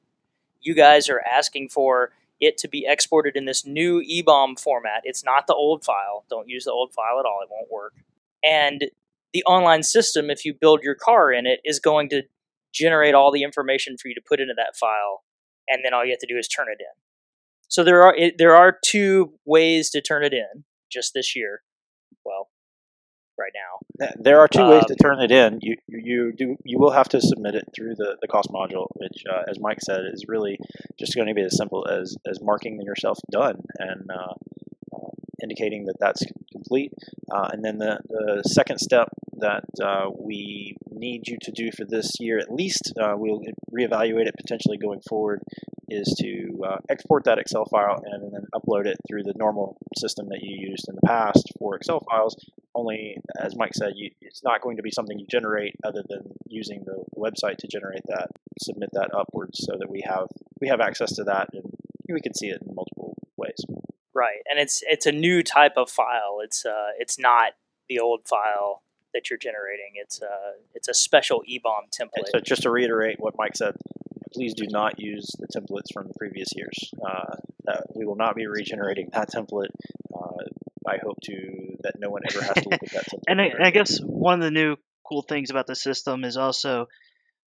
[0.60, 5.02] you guys are asking for it to be exported in this new EBOM format.
[5.04, 6.24] It's not the old file.
[6.30, 7.40] Don't use the old file at all.
[7.42, 7.94] It won't work.
[8.44, 8.90] And
[9.32, 12.22] the online system, if you build your car in it, is going to
[12.72, 15.22] generate all the information for you to put into that file,
[15.68, 17.02] and then all you have to do is turn it in.
[17.68, 21.62] So there are it, there are two ways to turn it in just this year.
[22.24, 22.48] Well,
[23.38, 24.08] right now.
[24.16, 25.60] There are two um, ways to um, turn it in.
[25.62, 29.22] You you do you will have to submit it through the, the cost module, which,
[29.30, 30.58] uh, as Mike said, is really
[30.98, 34.34] just going to be as simple as as marking yourself done and uh,
[34.94, 35.10] uh,
[35.42, 36.22] indicating that that's
[36.52, 36.92] complete.
[37.32, 39.08] Uh, and then the the second step
[39.40, 43.40] that uh, we need you to do for this year, at least uh, we'll
[43.72, 45.40] reevaluate it potentially going forward,
[45.88, 50.28] is to uh, export that Excel file and then upload it through the normal system
[50.28, 52.36] that you used in the past for Excel files.
[52.74, 56.32] Only, as Mike said, you, it's not going to be something you generate other than
[56.46, 58.28] using the website to generate that.
[58.60, 60.26] Submit that upwards so that we have
[60.60, 61.62] we have access to that and
[62.08, 63.64] we can see it in multiple ways.
[64.18, 66.40] Right, and it's it's a new type of file.
[66.42, 67.52] It's uh, it's not
[67.88, 68.82] the old file
[69.14, 69.92] that you're generating.
[69.94, 72.30] It's a uh, it's a special EBOM template.
[72.32, 73.76] so just to reiterate what Mike said,
[74.34, 76.90] please do not use the templates from the previous years.
[77.06, 77.36] Uh,
[77.94, 79.70] we will not be regenerating that template.
[80.12, 80.44] Uh,
[80.88, 83.22] I hope to that no one ever has to look at that template.
[83.28, 84.76] and I, I guess one of the new
[85.06, 86.88] cool things about the system is also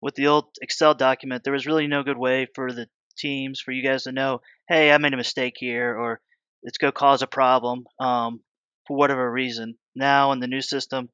[0.00, 3.72] with the old Excel document, there was really no good way for the teams for
[3.72, 6.20] you guys to know, hey, I made a mistake here, or
[6.64, 8.40] it's going to cause a problem um,
[8.86, 9.76] for whatever reason.
[9.94, 11.08] Now in the new system,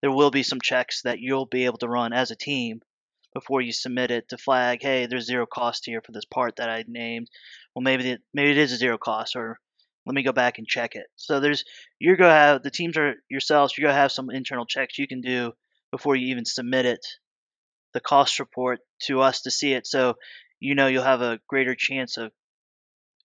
[0.00, 2.80] there will be some checks that you'll be able to run as a team
[3.34, 6.70] before you submit it to flag, hey, there's zero cost here for this part that
[6.70, 7.28] I named.
[7.74, 9.58] Well, maybe it, maybe it is a zero cost, or
[10.06, 11.06] let me go back and check it.
[11.16, 11.64] So there's
[11.98, 13.76] you're gonna have the teams are yourselves.
[13.76, 15.52] You're gonna have some internal checks you can do
[15.90, 17.04] before you even submit it,
[17.92, 19.86] the cost report to us to see it.
[19.86, 20.14] So
[20.60, 22.30] you know you'll have a greater chance of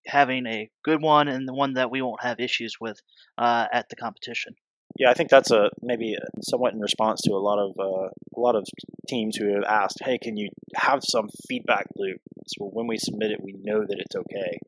[0.05, 3.01] having a good one and the one that we won't have issues with
[3.38, 4.55] uh, at the competition.
[4.99, 8.39] Yeah, I think that's a maybe somewhat in response to a lot of uh, a
[8.41, 8.67] lot of
[9.09, 13.31] teams who have asked, "Hey, can you have some feedback loop so when we submit
[13.31, 14.59] it, we know that it's okay."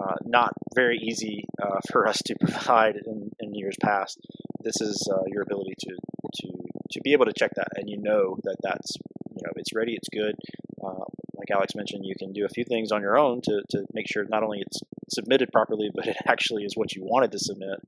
[0.00, 4.18] Uh, not very easy uh, for us to provide in, in years past.
[4.64, 5.96] This is uh, your ability to
[6.42, 6.48] to
[6.92, 8.96] to be able to check that, and you know that that's
[9.30, 10.36] you know it's ready, it's good.
[10.84, 11.04] Uh,
[11.36, 14.06] like Alex mentioned, you can do a few things on your own to, to make
[14.08, 14.80] sure not only it's
[15.10, 17.78] submitted properly, but it actually is what you wanted to submit.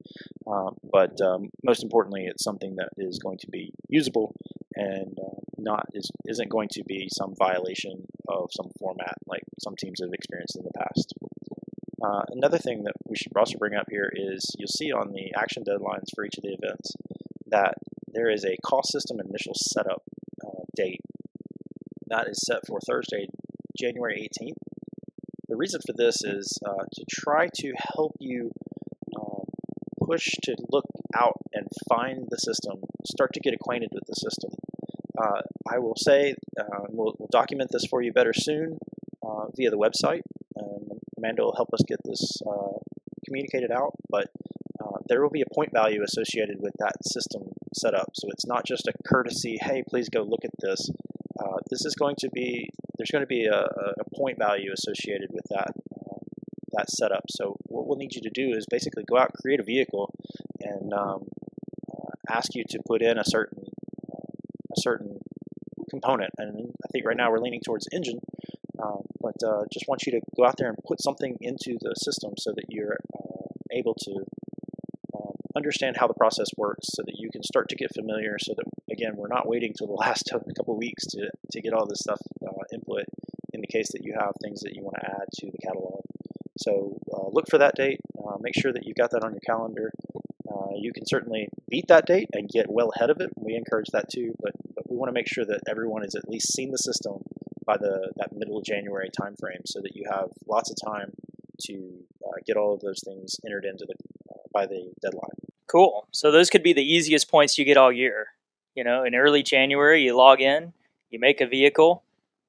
[0.47, 4.35] Um, but um, most importantly, it's something that is going to be usable
[4.75, 9.75] and uh, not is isn't going to be some violation of some format like some
[9.77, 11.15] teams have experienced in the past.
[12.01, 15.33] Uh, another thing that we should also bring up here is you'll see on the
[15.37, 16.93] action deadlines for each of the events
[17.47, 17.75] that
[18.07, 20.03] there is a cost system initial setup
[20.47, 21.01] uh, date
[22.09, 23.27] that is set for Thursday,
[23.79, 24.78] January 18th.
[25.49, 28.51] The reason for this is uh, to try to help you
[29.17, 29.45] um,
[30.05, 30.85] push to look
[31.17, 32.75] out and find the system,
[33.07, 34.51] start to get acquainted with the system.
[35.19, 35.41] Uh,
[35.73, 38.79] I will say uh, we'll, we'll, document this for you better soon
[39.27, 40.21] uh, via the website,
[40.55, 42.79] and Amanda will help us get this uh,
[43.27, 43.95] communicated out.
[44.11, 44.29] But
[44.81, 47.43] uh, there will be a point value associated with that system
[47.75, 49.57] setup, so it's not just a courtesy.
[49.61, 50.91] Hey, please go look at this.
[51.41, 55.31] Uh, this is going to be there's going to be a, a point value associated
[55.33, 55.73] with that
[56.73, 57.25] that setup.
[57.31, 60.13] So what we'll need you to do is basically go out, create a vehicle,
[60.61, 61.29] and um,
[62.31, 63.65] ask you to put in a certain
[64.11, 65.19] a certain
[65.91, 66.31] component.
[66.39, 68.21] And I think right now we're leaning towards engine,
[68.83, 71.95] uh, but uh, just want you to go out there and put something into the
[71.95, 74.48] system so that you're uh, able to um,
[75.57, 78.37] understand how the process works, so that you can start to get familiar.
[78.39, 81.87] So that again, we're not waiting till the last couple weeks to to get all
[81.87, 83.05] this stuff uh, input.
[83.55, 86.03] In the case that you have things that you want to add to the catalog.
[86.59, 88.01] So uh, look for that date.
[88.19, 89.91] Uh, make sure that you've got that on your calendar.
[90.51, 93.31] Uh, you can certainly beat that date and get well ahead of it.
[93.37, 96.29] We encourage that too, but, but we want to make sure that everyone has at
[96.29, 97.23] least seen the system
[97.65, 101.13] by the that middle of January timeframe, so that you have lots of time
[101.67, 103.95] to uh, get all of those things entered into the
[104.33, 105.38] uh, by the deadline.
[105.69, 106.09] Cool.
[106.13, 108.29] So those could be the easiest points you get all year.
[108.75, 110.73] You know, in early January, you log in,
[111.11, 112.03] you make a vehicle,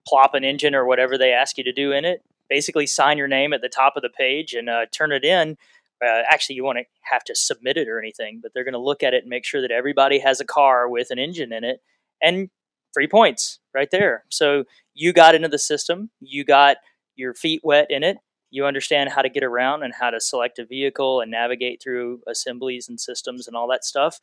[0.08, 3.28] plop an engine or whatever they ask you to do in it, basically sign your
[3.28, 5.58] name at the top of the page and uh, turn it in
[6.04, 9.04] uh, actually you won't have to submit it or anything but they're going to look
[9.04, 11.82] at it and make sure that everybody has a car with an engine in it
[12.22, 12.50] and
[12.94, 16.78] free points right there so you got into the system you got
[17.16, 18.18] your feet wet in it
[18.52, 22.22] you understand how to get around and how to select a vehicle and navigate through
[22.28, 24.20] assemblies and systems and all that stuff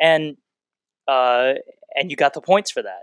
[0.00, 0.36] and
[1.06, 1.54] uh,
[1.94, 3.02] and you got the points for that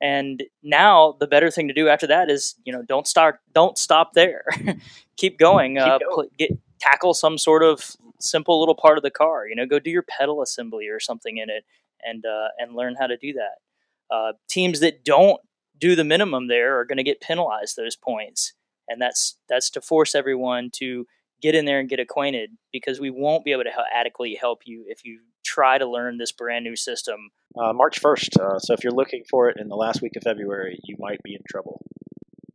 [0.00, 3.78] and now the better thing to do after that is you know don't start don't
[3.78, 4.44] stop there
[5.20, 6.10] keep going, keep uh, going.
[6.14, 9.46] Pl- get tackle some sort of simple little part of the car.
[9.46, 11.64] You know, go do your pedal assembly or something in it,
[12.02, 14.14] and uh, and learn how to do that.
[14.14, 15.40] Uh, teams that don't
[15.78, 18.54] do the minimum there are going to get penalized those points,
[18.90, 21.06] and that's that's to force everyone to
[21.40, 24.84] get in there and get acquainted because we won't be able to adequately help you
[24.86, 27.30] if you try to learn this brand new system.
[27.58, 28.38] Uh, March 1st.
[28.40, 31.22] Uh, so if you're looking for it in the last week of February, you might
[31.22, 31.80] be in trouble.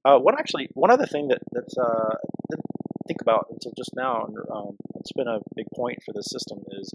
[0.05, 2.15] Uh, one actually, one other thing that that's uh,
[3.07, 6.59] think about until just now, and um, it's been a big point for this system,
[6.79, 6.93] is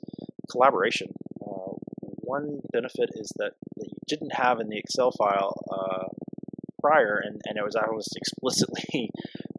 [0.48, 1.08] collaboration.
[1.42, 1.74] Uh,
[2.20, 6.06] one benefit is that, that you didn't have in the Excel file uh,
[6.80, 9.10] prior, and, and it was almost explicitly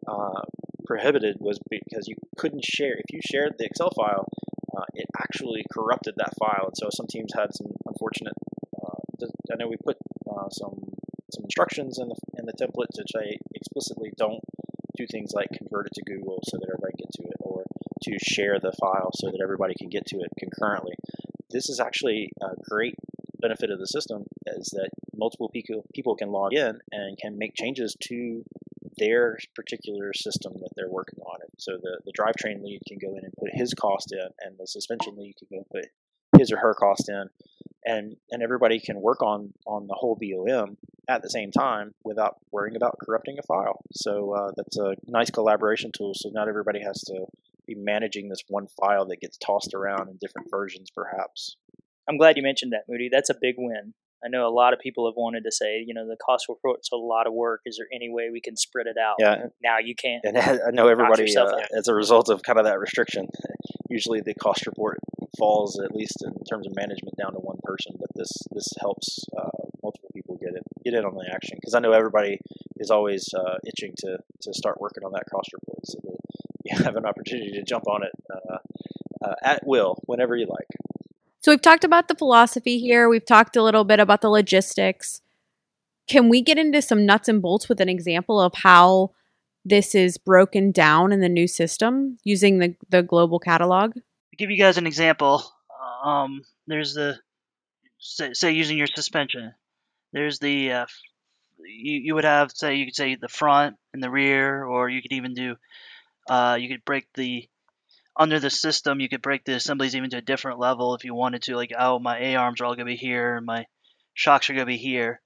[0.06, 0.42] uh,
[0.86, 2.94] prohibited, was because you couldn't share.
[2.94, 4.26] If you shared the Excel file,
[4.76, 8.34] uh, it actually corrupted that file, and so some teams had some unfortunate.
[8.74, 9.96] Uh, I know we put
[10.28, 10.78] uh, some
[11.32, 14.40] some instructions in the in the template to say explicitly don't
[14.96, 17.64] do things like convert it to Google so that everybody can get to it, or
[18.02, 20.94] to share the file so that everybody can get to it concurrently.
[21.50, 22.94] This is actually a great
[23.40, 24.88] benefit of the system is that
[25.22, 25.50] multiple
[25.94, 28.42] people can log in and can make changes to
[28.98, 31.38] their particular system that they're working on.
[31.42, 34.56] It so the, the drivetrain lead can go in and put his cost in, and
[34.58, 35.90] the suspension lead can go and put
[36.38, 37.26] his or her cost in,
[37.84, 40.76] and and everybody can work on on the whole BOM
[41.08, 43.80] at the same time without worrying about corrupting a file.
[43.92, 46.12] So uh, that's a nice collaboration tool.
[46.14, 47.26] So not everybody has to
[47.66, 51.56] be managing this one file that gets tossed around in different versions, perhaps.
[52.08, 53.08] I'm glad you mentioned that, Moody.
[53.10, 53.94] That's a big win.
[54.24, 56.90] I know a lot of people have wanted to say, you know, the cost report's
[56.92, 57.62] a lot of work.
[57.66, 59.16] Is there any way we can spread it out?
[59.18, 59.46] Yeah.
[59.62, 60.22] Now you can't.
[60.24, 63.26] And I know everybody, uh, as a result of kind of that restriction,
[63.88, 64.98] usually the cost report
[65.38, 67.92] falls, at least in terms of management, down to one person.
[67.98, 69.50] But this this helps uh,
[69.82, 72.38] multiple people get it get in on the action because I know everybody
[72.78, 76.18] is always uh, itching to to start working on that cost report, so that
[76.64, 78.58] you have an opportunity to jump on it uh,
[79.24, 80.68] uh, at will whenever you like.
[81.42, 83.08] So we've talked about the philosophy here.
[83.08, 85.20] We've talked a little bit about the logistics.
[86.06, 89.10] Can we get into some nuts and bolts with an example of how
[89.64, 93.94] this is broken down in the new system using the, the global catalog?
[93.94, 95.42] To give you guys an example,
[96.04, 97.18] um, there's the
[97.98, 99.52] say, say using your suspension.
[100.12, 100.86] There's the uh,
[101.58, 105.02] you you would have say you could say the front and the rear, or you
[105.02, 105.56] could even do
[106.30, 107.48] uh, you could break the
[108.16, 109.00] under the system.
[109.00, 111.56] You could break the assemblies even to a different level if you wanted to.
[111.56, 113.66] Like oh my A arms are all gonna be here, and my
[114.14, 115.20] shocks are gonna be here.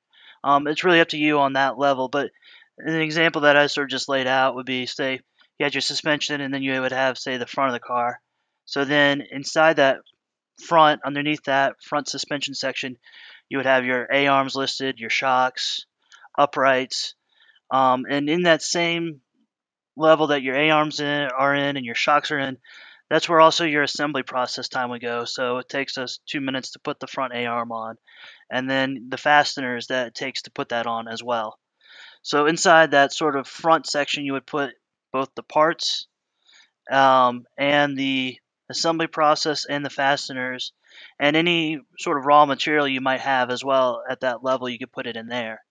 [0.44, 2.08] Um, it's really up to you on that level.
[2.08, 2.30] But
[2.78, 5.20] an example that I sort of just laid out would be say
[5.58, 8.20] you had your suspension, and then you would have say the front of the car.
[8.64, 9.98] So then inside that
[10.62, 12.96] front, underneath that front suspension section,
[13.48, 15.86] you would have your A arms listed, your shocks,
[16.36, 17.14] uprights,
[17.70, 19.20] um, and in that same
[19.96, 22.58] level that your A arms in, are in and your shocks are in,
[23.08, 25.24] that's where also your assembly process time would go.
[25.24, 27.96] So it takes us two minutes to put the front A arm on,
[28.50, 31.58] and then the fasteners that it takes to put that on as well.
[32.22, 34.74] So inside that sort of front section, you would put
[35.12, 36.06] both the parts
[36.90, 38.38] um, and the
[38.68, 40.72] assembly process and the fasteners
[41.18, 44.78] and any sort of raw material you might have as well at that level you
[44.78, 45.62] could put it in there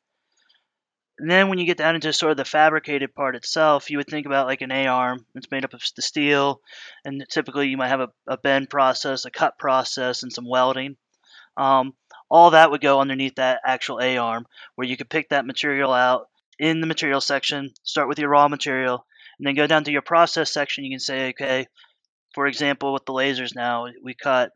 [1.20, 4.08] and then when you get down into sort of the fabricated part itself you would
[4.08, 6.62] think about like an a arm it's made up of the steel
[7.04, 10.96] and typically you might have a, a bend process a cut process and some welding
[11.58, 11.94] um,
[12.30, 14.46] all that would go underneath that actual a arm
[14.76, 16.28] where you could pick that material out
[16.60, 19.06] in the material section start with your raw material
[19.38, 21.68] and then go down to your process section you can say okay
[22.36, 24.52] for example, with the lasers now, we cut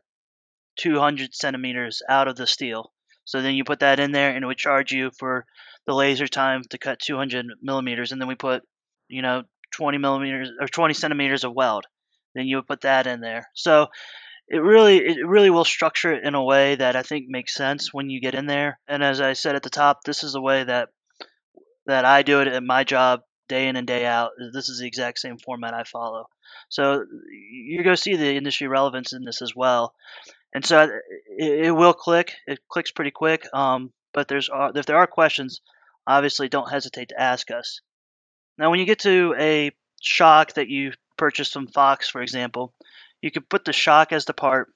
[0.76, 2.92] 200 centimeters out of the steel.
[3.24, 5.46] So then you put that in there, and it would charge you for
[5.86, 8.62] the laser time to cut 200 millimeters, and then we put,
[9.08, 11.86] you know, 20 millimeters or 20 centimeters of weld.
[12.34, 13.48] Then you would put that in there.
[13.54, 13.88] So
[14.48, 17.92] it really, it really will structure it in a way that I think makes sense
[17.94, 18.78] when you get in there.
[18.88, 20.88] And as I said at the top, this is the way that
[21.86, 24.30] that I do it at my job day in and day out.
[24.52, 26.26] This is the exact same format I follow.
[26.68, 27.04] So
[27.50, 29.94] you're going to see the industry relevance in this as well.
[30.54, 30.82] And so
[31.38, 32.32] it, it will click.
[32.46, 33.44] It clicks pretty quick.
[33.52, 35.60] Um, but there's uh, if there are questions,
[36.06, 37.80] obviously don't hesitate to ask us.
[38.58, 42.74] Now, when you get to a shock that you purchased from Fox, for example,
[43.22, 44.68] you could put the shock as the part,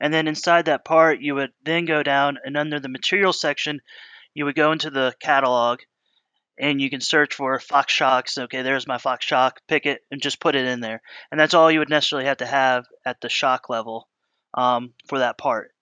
[0.00, 3.80] and then inside that part, you would then go down and under the material section,
[4.34, 5.80] you would go into the catalog,
[6.58, 8.38] and you can search for Fox shocks.
[8.38, 9.60] Okay, there's my Fox shock.
[9.66, 12.38] Pick it and just put it in there, and that's all you would necessarily have
[12.38, 14.08] to have at the shock level
[14.54, 15.72] um, for that part.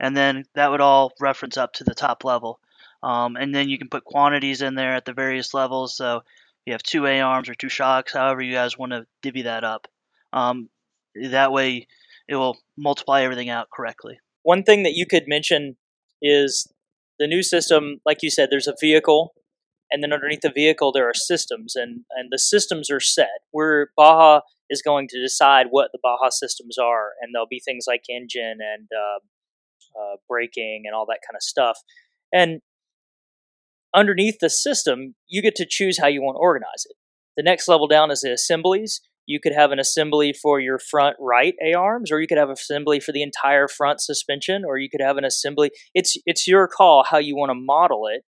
[0.00, 2.58] And then that would all reference up to the top level,
[3.02, 5.96] um, and then you can put quantities in there at the various levels.
[5.96, 6.22] So
[6.66, 9.62] you have two A arms or two shocks, however you guys want to divvy that
[9.62, 9.86] up.
[10.32, 10.68] Um,
[11.14, 11.86] that way,
[12.28, 14.18] it will multiply everything out correctly.
[14.42, 15.76] One thing that you could mention
[16.22, 16.72] is
[17.18, 18.00] the new system.
[18.06, 19.34] Like you said, there's a vehicle
[19.90, 23.90] and then underneath the vehicle there are systems and and the systems are set where
[23.96, 28.04] baja is going to decide what the baja systems are and there'll be things like
[28.08, 29.18] engine and uh,
[29.98, 31.78] uh, braking and all that kind of stuff.
[32.32, 32.60] And
[33.94, 36.96] underneath the system you get to choose how you want to organize it.
[37.36, 39.00] The next level down is the assemblies.
[39.26, 42.48] You could have an assembly for your front right A arms, or you could have
[42.48, 45.70] an assembly for the entire front suspension, or you could have an assembly.
[45.94, 48.24] It's it's your call how you want to model it,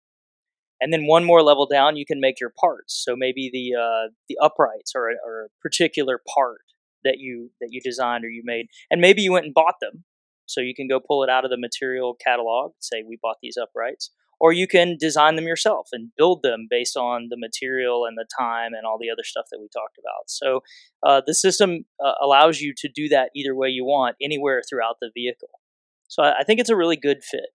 [0.81, 3.03] and then one more level down you can make your parts.
[3.05, 6.61] So maybe the uh, the uprights are, are a particular part
[7.07, 10.05] that you that you designed or you made and maybe you went and bought them
[10.47, 13.57] so you can go pull it out of the material catalog say we bought these
[13.57, 18.18] uprights or you can design them yourself and build them based on the material and
[18.18, 20.61] the time and all the other stuff that we talked about so
[21.03, 24.97] uh, the system uh, allows you to do that either way you want anywhere throughout
[25.01, 25.61] the vehicle
[26.09, 27.51] so I, I think it's a really good fit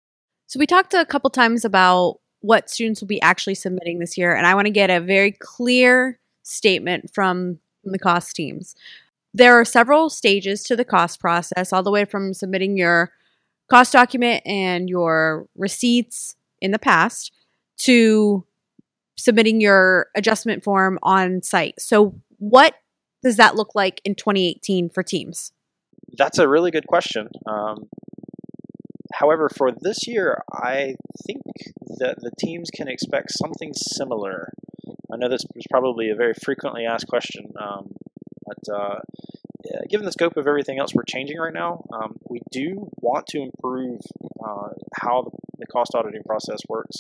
[0.48, 4.36] so we talked a couple times about what students will be actually submitting this year.
[4.36, 8.76] And I want to get a very clear statement from the cost teams.
[9.34, 13.12] There are several stages to the cost process, all the way from submitting your
[13.70, 17.32] cost document and your receipts in the past
[17.78, 18.46] to
[19.18, 21.80] submitting your adjustment form on site.
[21.80, 22.76] So, what
[23.24, 25.54] does that look like in 2018 for teams?
[26.18, 27.30] That's a really good question.
[27.48, 27.88] Um,
[29.14, 31.42] However, for this year, I think
[32.00, 34.50] that the teams can expect something similar.
[35.14, 37.92] I know this was probably a very frequently asked question, um,
[38.46, 39.00] but uh,
[39.90, 43.42] given the scope of everything else we're changing right now, um, we do want to
[43.42, 44.00] improve
[44.44, 46.98] uh, how the, the cost auditing process works.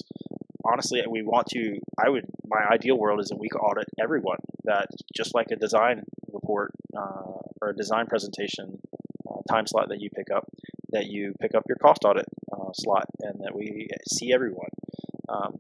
[0.63, 1.79] Honestly, we want to.
[1.97, 2.25] I would.
[2.45, 4.37] My ideal world is that we audit everyone.
[4.65, 8.79] That just like a design report uh, or a design presentation
[9.27, 10.45] uh, time slot that you pick up,
[10.91, 14.69] that you pick up your cost audit uh, slot and that we see everyone.
[15.29, 15.55] Um,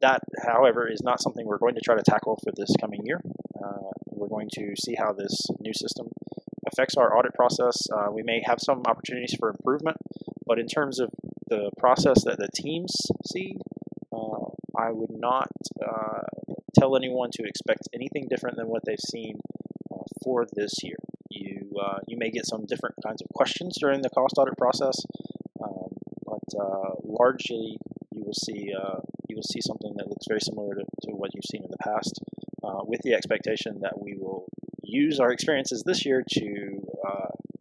[0.00, 3.20] that, however, is not something we're going to try to tackle for this coming year.
[3.56, 6.08] Uh, we're going to see how this new system
[6.70, 7.76] affects our audit process.
[7.92, 9.96] Uh, we may have some opportunities for improvement,
[10.46, 11.10] but in terms of
[11.48, 12.94] the process that the teams
[13.30, 13.56] see,
[14.12, 15.48] uh, I would not
[15.82, 16.22] uh,
[16.78, 19.38] tell anyone to expect anything different than what they've seen
[19.92, 20.96] uh, for this year.
[21.30, 24.96] You uh, you may get some different kinds of questions during the cost audit process,
[25.62, 25.90] um,
[26.24, 26.42] but
[27.04, 27.78] largely
[28.12, 28.72] you will see
[29.36, 31.84] you will see something that looks very similar to, to what you've seen in the
[31.84, 32.18] past,
[32.88, 34.48] with the expectation that we will
[34.82, 36.80] use our experiences this year to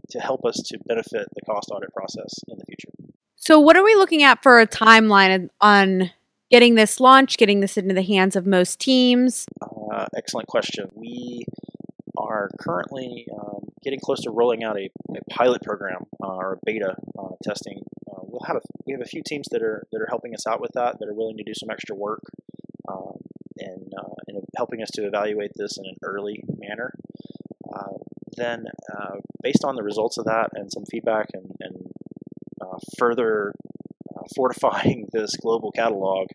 [0.10, 2.90] to help us to benefit the cost audit process in the future.
[3.36, 6.12] So, what are we looking at for a timeline on
[6.50, 9.46] getting this launched, getting this into the hands of most teams?
[9.62, 10.90] Uh, excellent question.
[10.94, 11.46] We
[12.18, 16.58] are currently um, getting close to rolling out a, a pilot program uh, or a
[16.66, 17.84] beta uh, testing.
[18.36, 20.46] Uh, we'll have a, we have a few teams that are that are helping us
[20.48, 22.22] out with that that are willing to do some extra work
[22.90, 23.18] um,
[23.58, 26.92] and, uh, and helping us to evaluate this in an early manner.
[27.74, 27.98] Uh,
[28.38, 28.66] then,
[29.42, 31.76] based on the results of that and some feedback and, and
[32.98, 33.54] further
[34.36, 36.28] fortifying this global catalog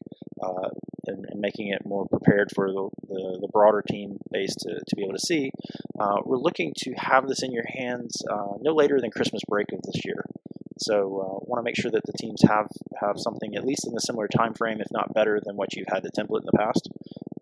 [0.43, 0.69] uh,
[1.07, 4.97] and, and, making it more prepared for the, the, the, broader team base to, to
[4.97, 5.51] be able to see.
[5.99, 9.67] Uh, we're looking to have this in your hands uh, no later than Christmas break
[9.73, 10.25] of this year.
[10.81, 12.69] So uh, want to make sure that the teams have,
[13.01, 15.89] have something at least in the similar time frame, if not better than what you've
[15.93, 16.89] had the template in the past.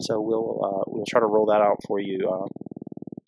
[0.01, 2.47] So we'll uh, we'll try to roll that out for you uh,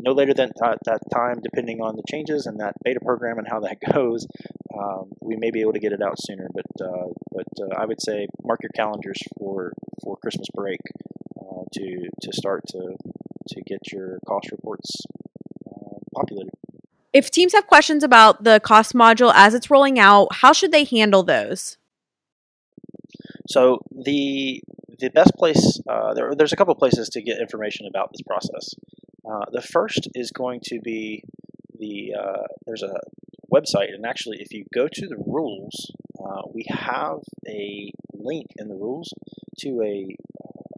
[0.01, 3.47] no later than t- that time, depending on the changes and that beta program and
[3.49, 4.27] how that goes.
[4.77, 7.87] Um, we may be able to get it out sooner, but uh, but uh, I
[7.87, 10.81] would say mark your calendars for for Christmas break
[11.39, 12.97] uh, to to start to
[13.49, 15.03] to get your cost reports
[16.15, 16.60] populated.
[17.13, 20.85] If teams have questions about the cost module as it's rolling out, how should they
[20.85, 21.77] handle those?
[23.49, 24.63] So the
[24.99, 28.75] the best place uh, there, there's a couple places to get information about this process.
[29.29, 31.23] Uh, the first is going to be
[31.79, 32.95] the uh, there's a
[33.53, 35.91] website, and actually, if you go to the rules,
[36.25, 39.13] uh, we have a link in the rules
[39.59, 40.07] to a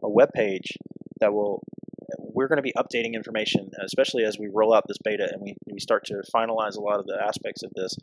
[0.01, 0.77] a web page
[1.19, 1.61] that will
[2.33, 5.55] we're going to be updating information, especially as we roll out this beta and we,
[5.71, 7.95] we start to finalize a lot of the aspects of this.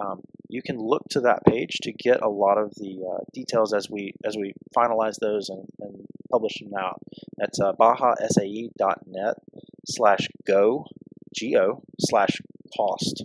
[0.00, 3.74] Um, you can look to that page to get a lot of the uh, details
[3.74, 7.00] as we as we finalize those and, and publish them out.
[7.36, 9.34] That's uh, bajasae.net
[9.86, 10.84] slash go,
[11.36, 12.38] G-O, slash
[12.76, 13.24] cost.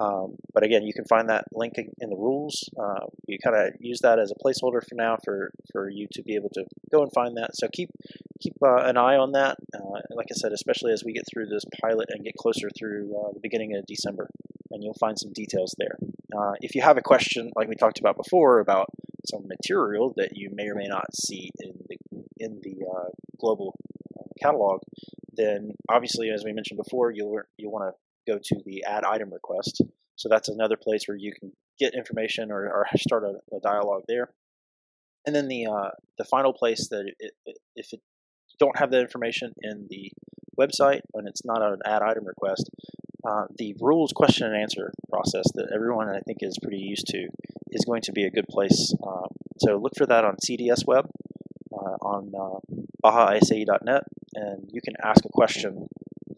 [0.00, 2.68] Um, but again, you can find that link in the rules.
[2.78, 6.22] Uh, you kind of use that as a placeholder for now for, for you to
[6.22, 7.50] be able to go and find that.
[7.54, 7.90] So keep
[8.40, 9.56] keep uh, an eye on that.
[9.74, 13.12] Uh, like I said, especially as we get through this pilot and get closer through
[13.18, 14.28] uh, the beginning of December,
[14.70, 15.96] and you'll find some details there.
[16.36, 18.86] Uh, if you have a question, like we talked about before, about
[19.28, 21.96] some material that you may or may not see in the
[22.38, 23.08] in the uh,
[23.40, 23.74] global
[24.40, 24.80] catalog,
[25.32, 29.32] then obviously, as we mentioned before, you'll you want to go to the add item
[29.32, 29.82] request.
[30.16, 34.02] So that's another place where you can get information or, or start a, a, dialogue
[34.08, 34.30] there.
[35.26, 38.00] And then the uh, the final place that it, it, if it
[38.58, 40.10] don't have that information in the
[40.58, 42.70] website and it's not an add item request,
[43.28, 47.28] uh, the rules question and answer process that everyone I think is pretty used to
[47.70, 48.94] is going to be a good place.
[49.02, 49.26] Uh,
[49.58, 51.06] so look for that on CDS Web
[51.72, 52.60] uh, on uh,
[53.04, 54.04] bajasae.net,
[54.34, 55.88] and you can ask a question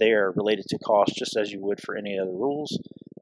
[0.00, 2.76] there related to cost just as you would for any other rules.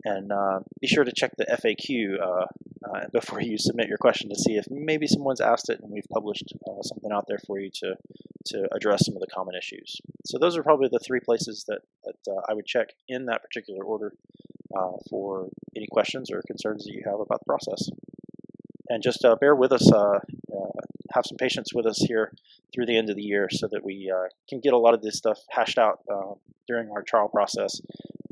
[0.05, 2.47] And uh, be sure to check the FAQ uh,
[2.89, 6.07] uh, before you submit your question to see if maybe someone's asked it and we've
[6.13, 7.97] published uh, something out there for you to,
[8.47, 10.01] to address some of the common issues.
[10.25, 13.43] So those are probably the three places that, that uh, I would check in that
[13.43, 14.15] particular order
[14.79, 17.91] uh, for any questions or concerns that you have about the process.
[18.89, 19.87] And just bear with us
[21.13, 22.33] have some patience with us here
[22.75, 25.03] through the end of the year so that we uh, can get a lot of
[25.03, 26.35] this stuff hashed out uh,
[26.67, 27.81] during our trial process.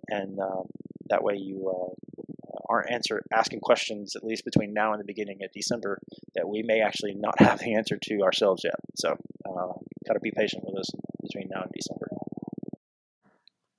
[0.09, 0.65] And um,
[1.09, 5.39] that way you uh, aren't answer, asking questions, at least between now and the beginning
[5.43, 5.99] of December,
[6.35, 8.75] that we may actually not have the answer to ourselves yet.
[8.97, 9.73] So, uh,
[10.07, 10.91] got to be patient with us
[11.23, 12.09] between now and December.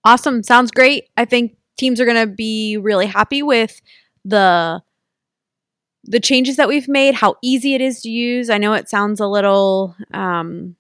[0.04, 0.44] Awesome.
[0.44, 1.10] Sounds great.
[1.18, 3.82] I think teams are going to be really happy with
[4.24, 4.82] the
[6.08, 8.50] the changes that we've made, how easy it is to use.
[8.50, 10.76] I know it sounds a little um,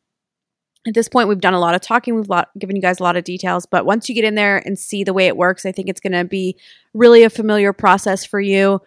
[0.88, 3.03] at this point we've done a lot of talking we've lot, given you guys a
[3.03, 5.65] lot of details but once you get in there and see the way it works
[5.65, 6.55] i think it's going to be
[6.93, 8.82] really a familiar process for you.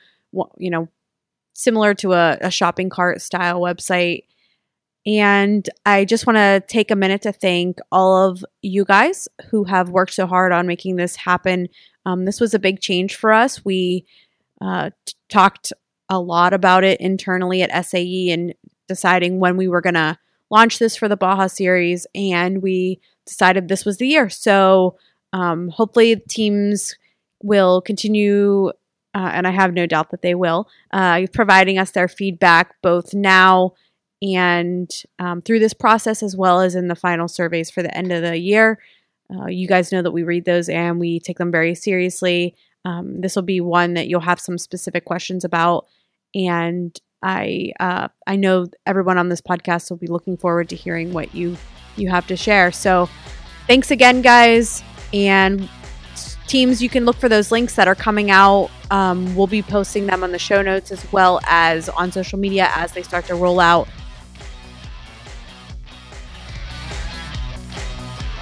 [0.58, 0.88] You know
[1.52, 4.24] similar to a, a shopping cart style website.
[5.06, 9.64] And i just want to take a minute to thank all of you guys who
[9.64, 11.68] have worked so hard on making this happen.
[12.06, 13.64] Um, this was a big change for us.
[13.64, 14.06] We
[14.60, 15.72] uh, t- talked
[16.10, 18.54] a lot about it internally at SAE and
[18.88, 20.18] deciding when we were going to
[20.50, 22.06] launch this for the Baja series.
[22.14, 24.28] And we decided this was the year.
[24.28, 24.98] So
[25.32, 26.96] um, hopefully, teams
[27.42, 28.68] will continue,
[29.14, 33.14] uh, and I have no doubt that they will, uh, providing us their feedback both
[33.14, 33.74] now
[34.20, 38.12] and um, through this process, as well as in the final surveys for the end
[38.12, 38.78] of the year.
[39.32, 42.56] Uh, you guys know that we read those and we take them very seriously.
[42.84, 45.86] Um, this will be one that you'll have some specific questions about,
[46.34, 51.12] and I uh, I know everyone on this podcast will be looking forward to hearing
[51.12, 51.56] what you
[51.96, 52.72] you have to share.
[52.72, 53.08] So,
[53.66, 55.68] thanks again, guys, and
[56.46, 56.82] teams.
[56.82, 58.70] You can look for those links that are coming out.
[58.90, 62.70] Um, we'll be posting them on the show notes as well as on social media
[62.74, 63.88] as they start to roll out.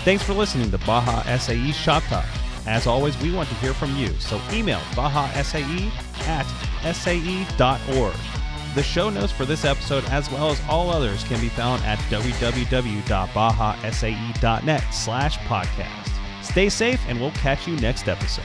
[0.04, 2.24] Thanks for listening to Baja SAE Shop Talk.
[2.66, 6.46] As always, we want to hear from you, so email bajasae at
[6.94, 8.14] sae.org.
[8.74, 11.98] The show notes for this episode, as well as all others, can be found at
[12.10, 16.44] www.bajasae.net slash podcast.
[16.44, 18.44] Stay safe, and we'll catch you next episode.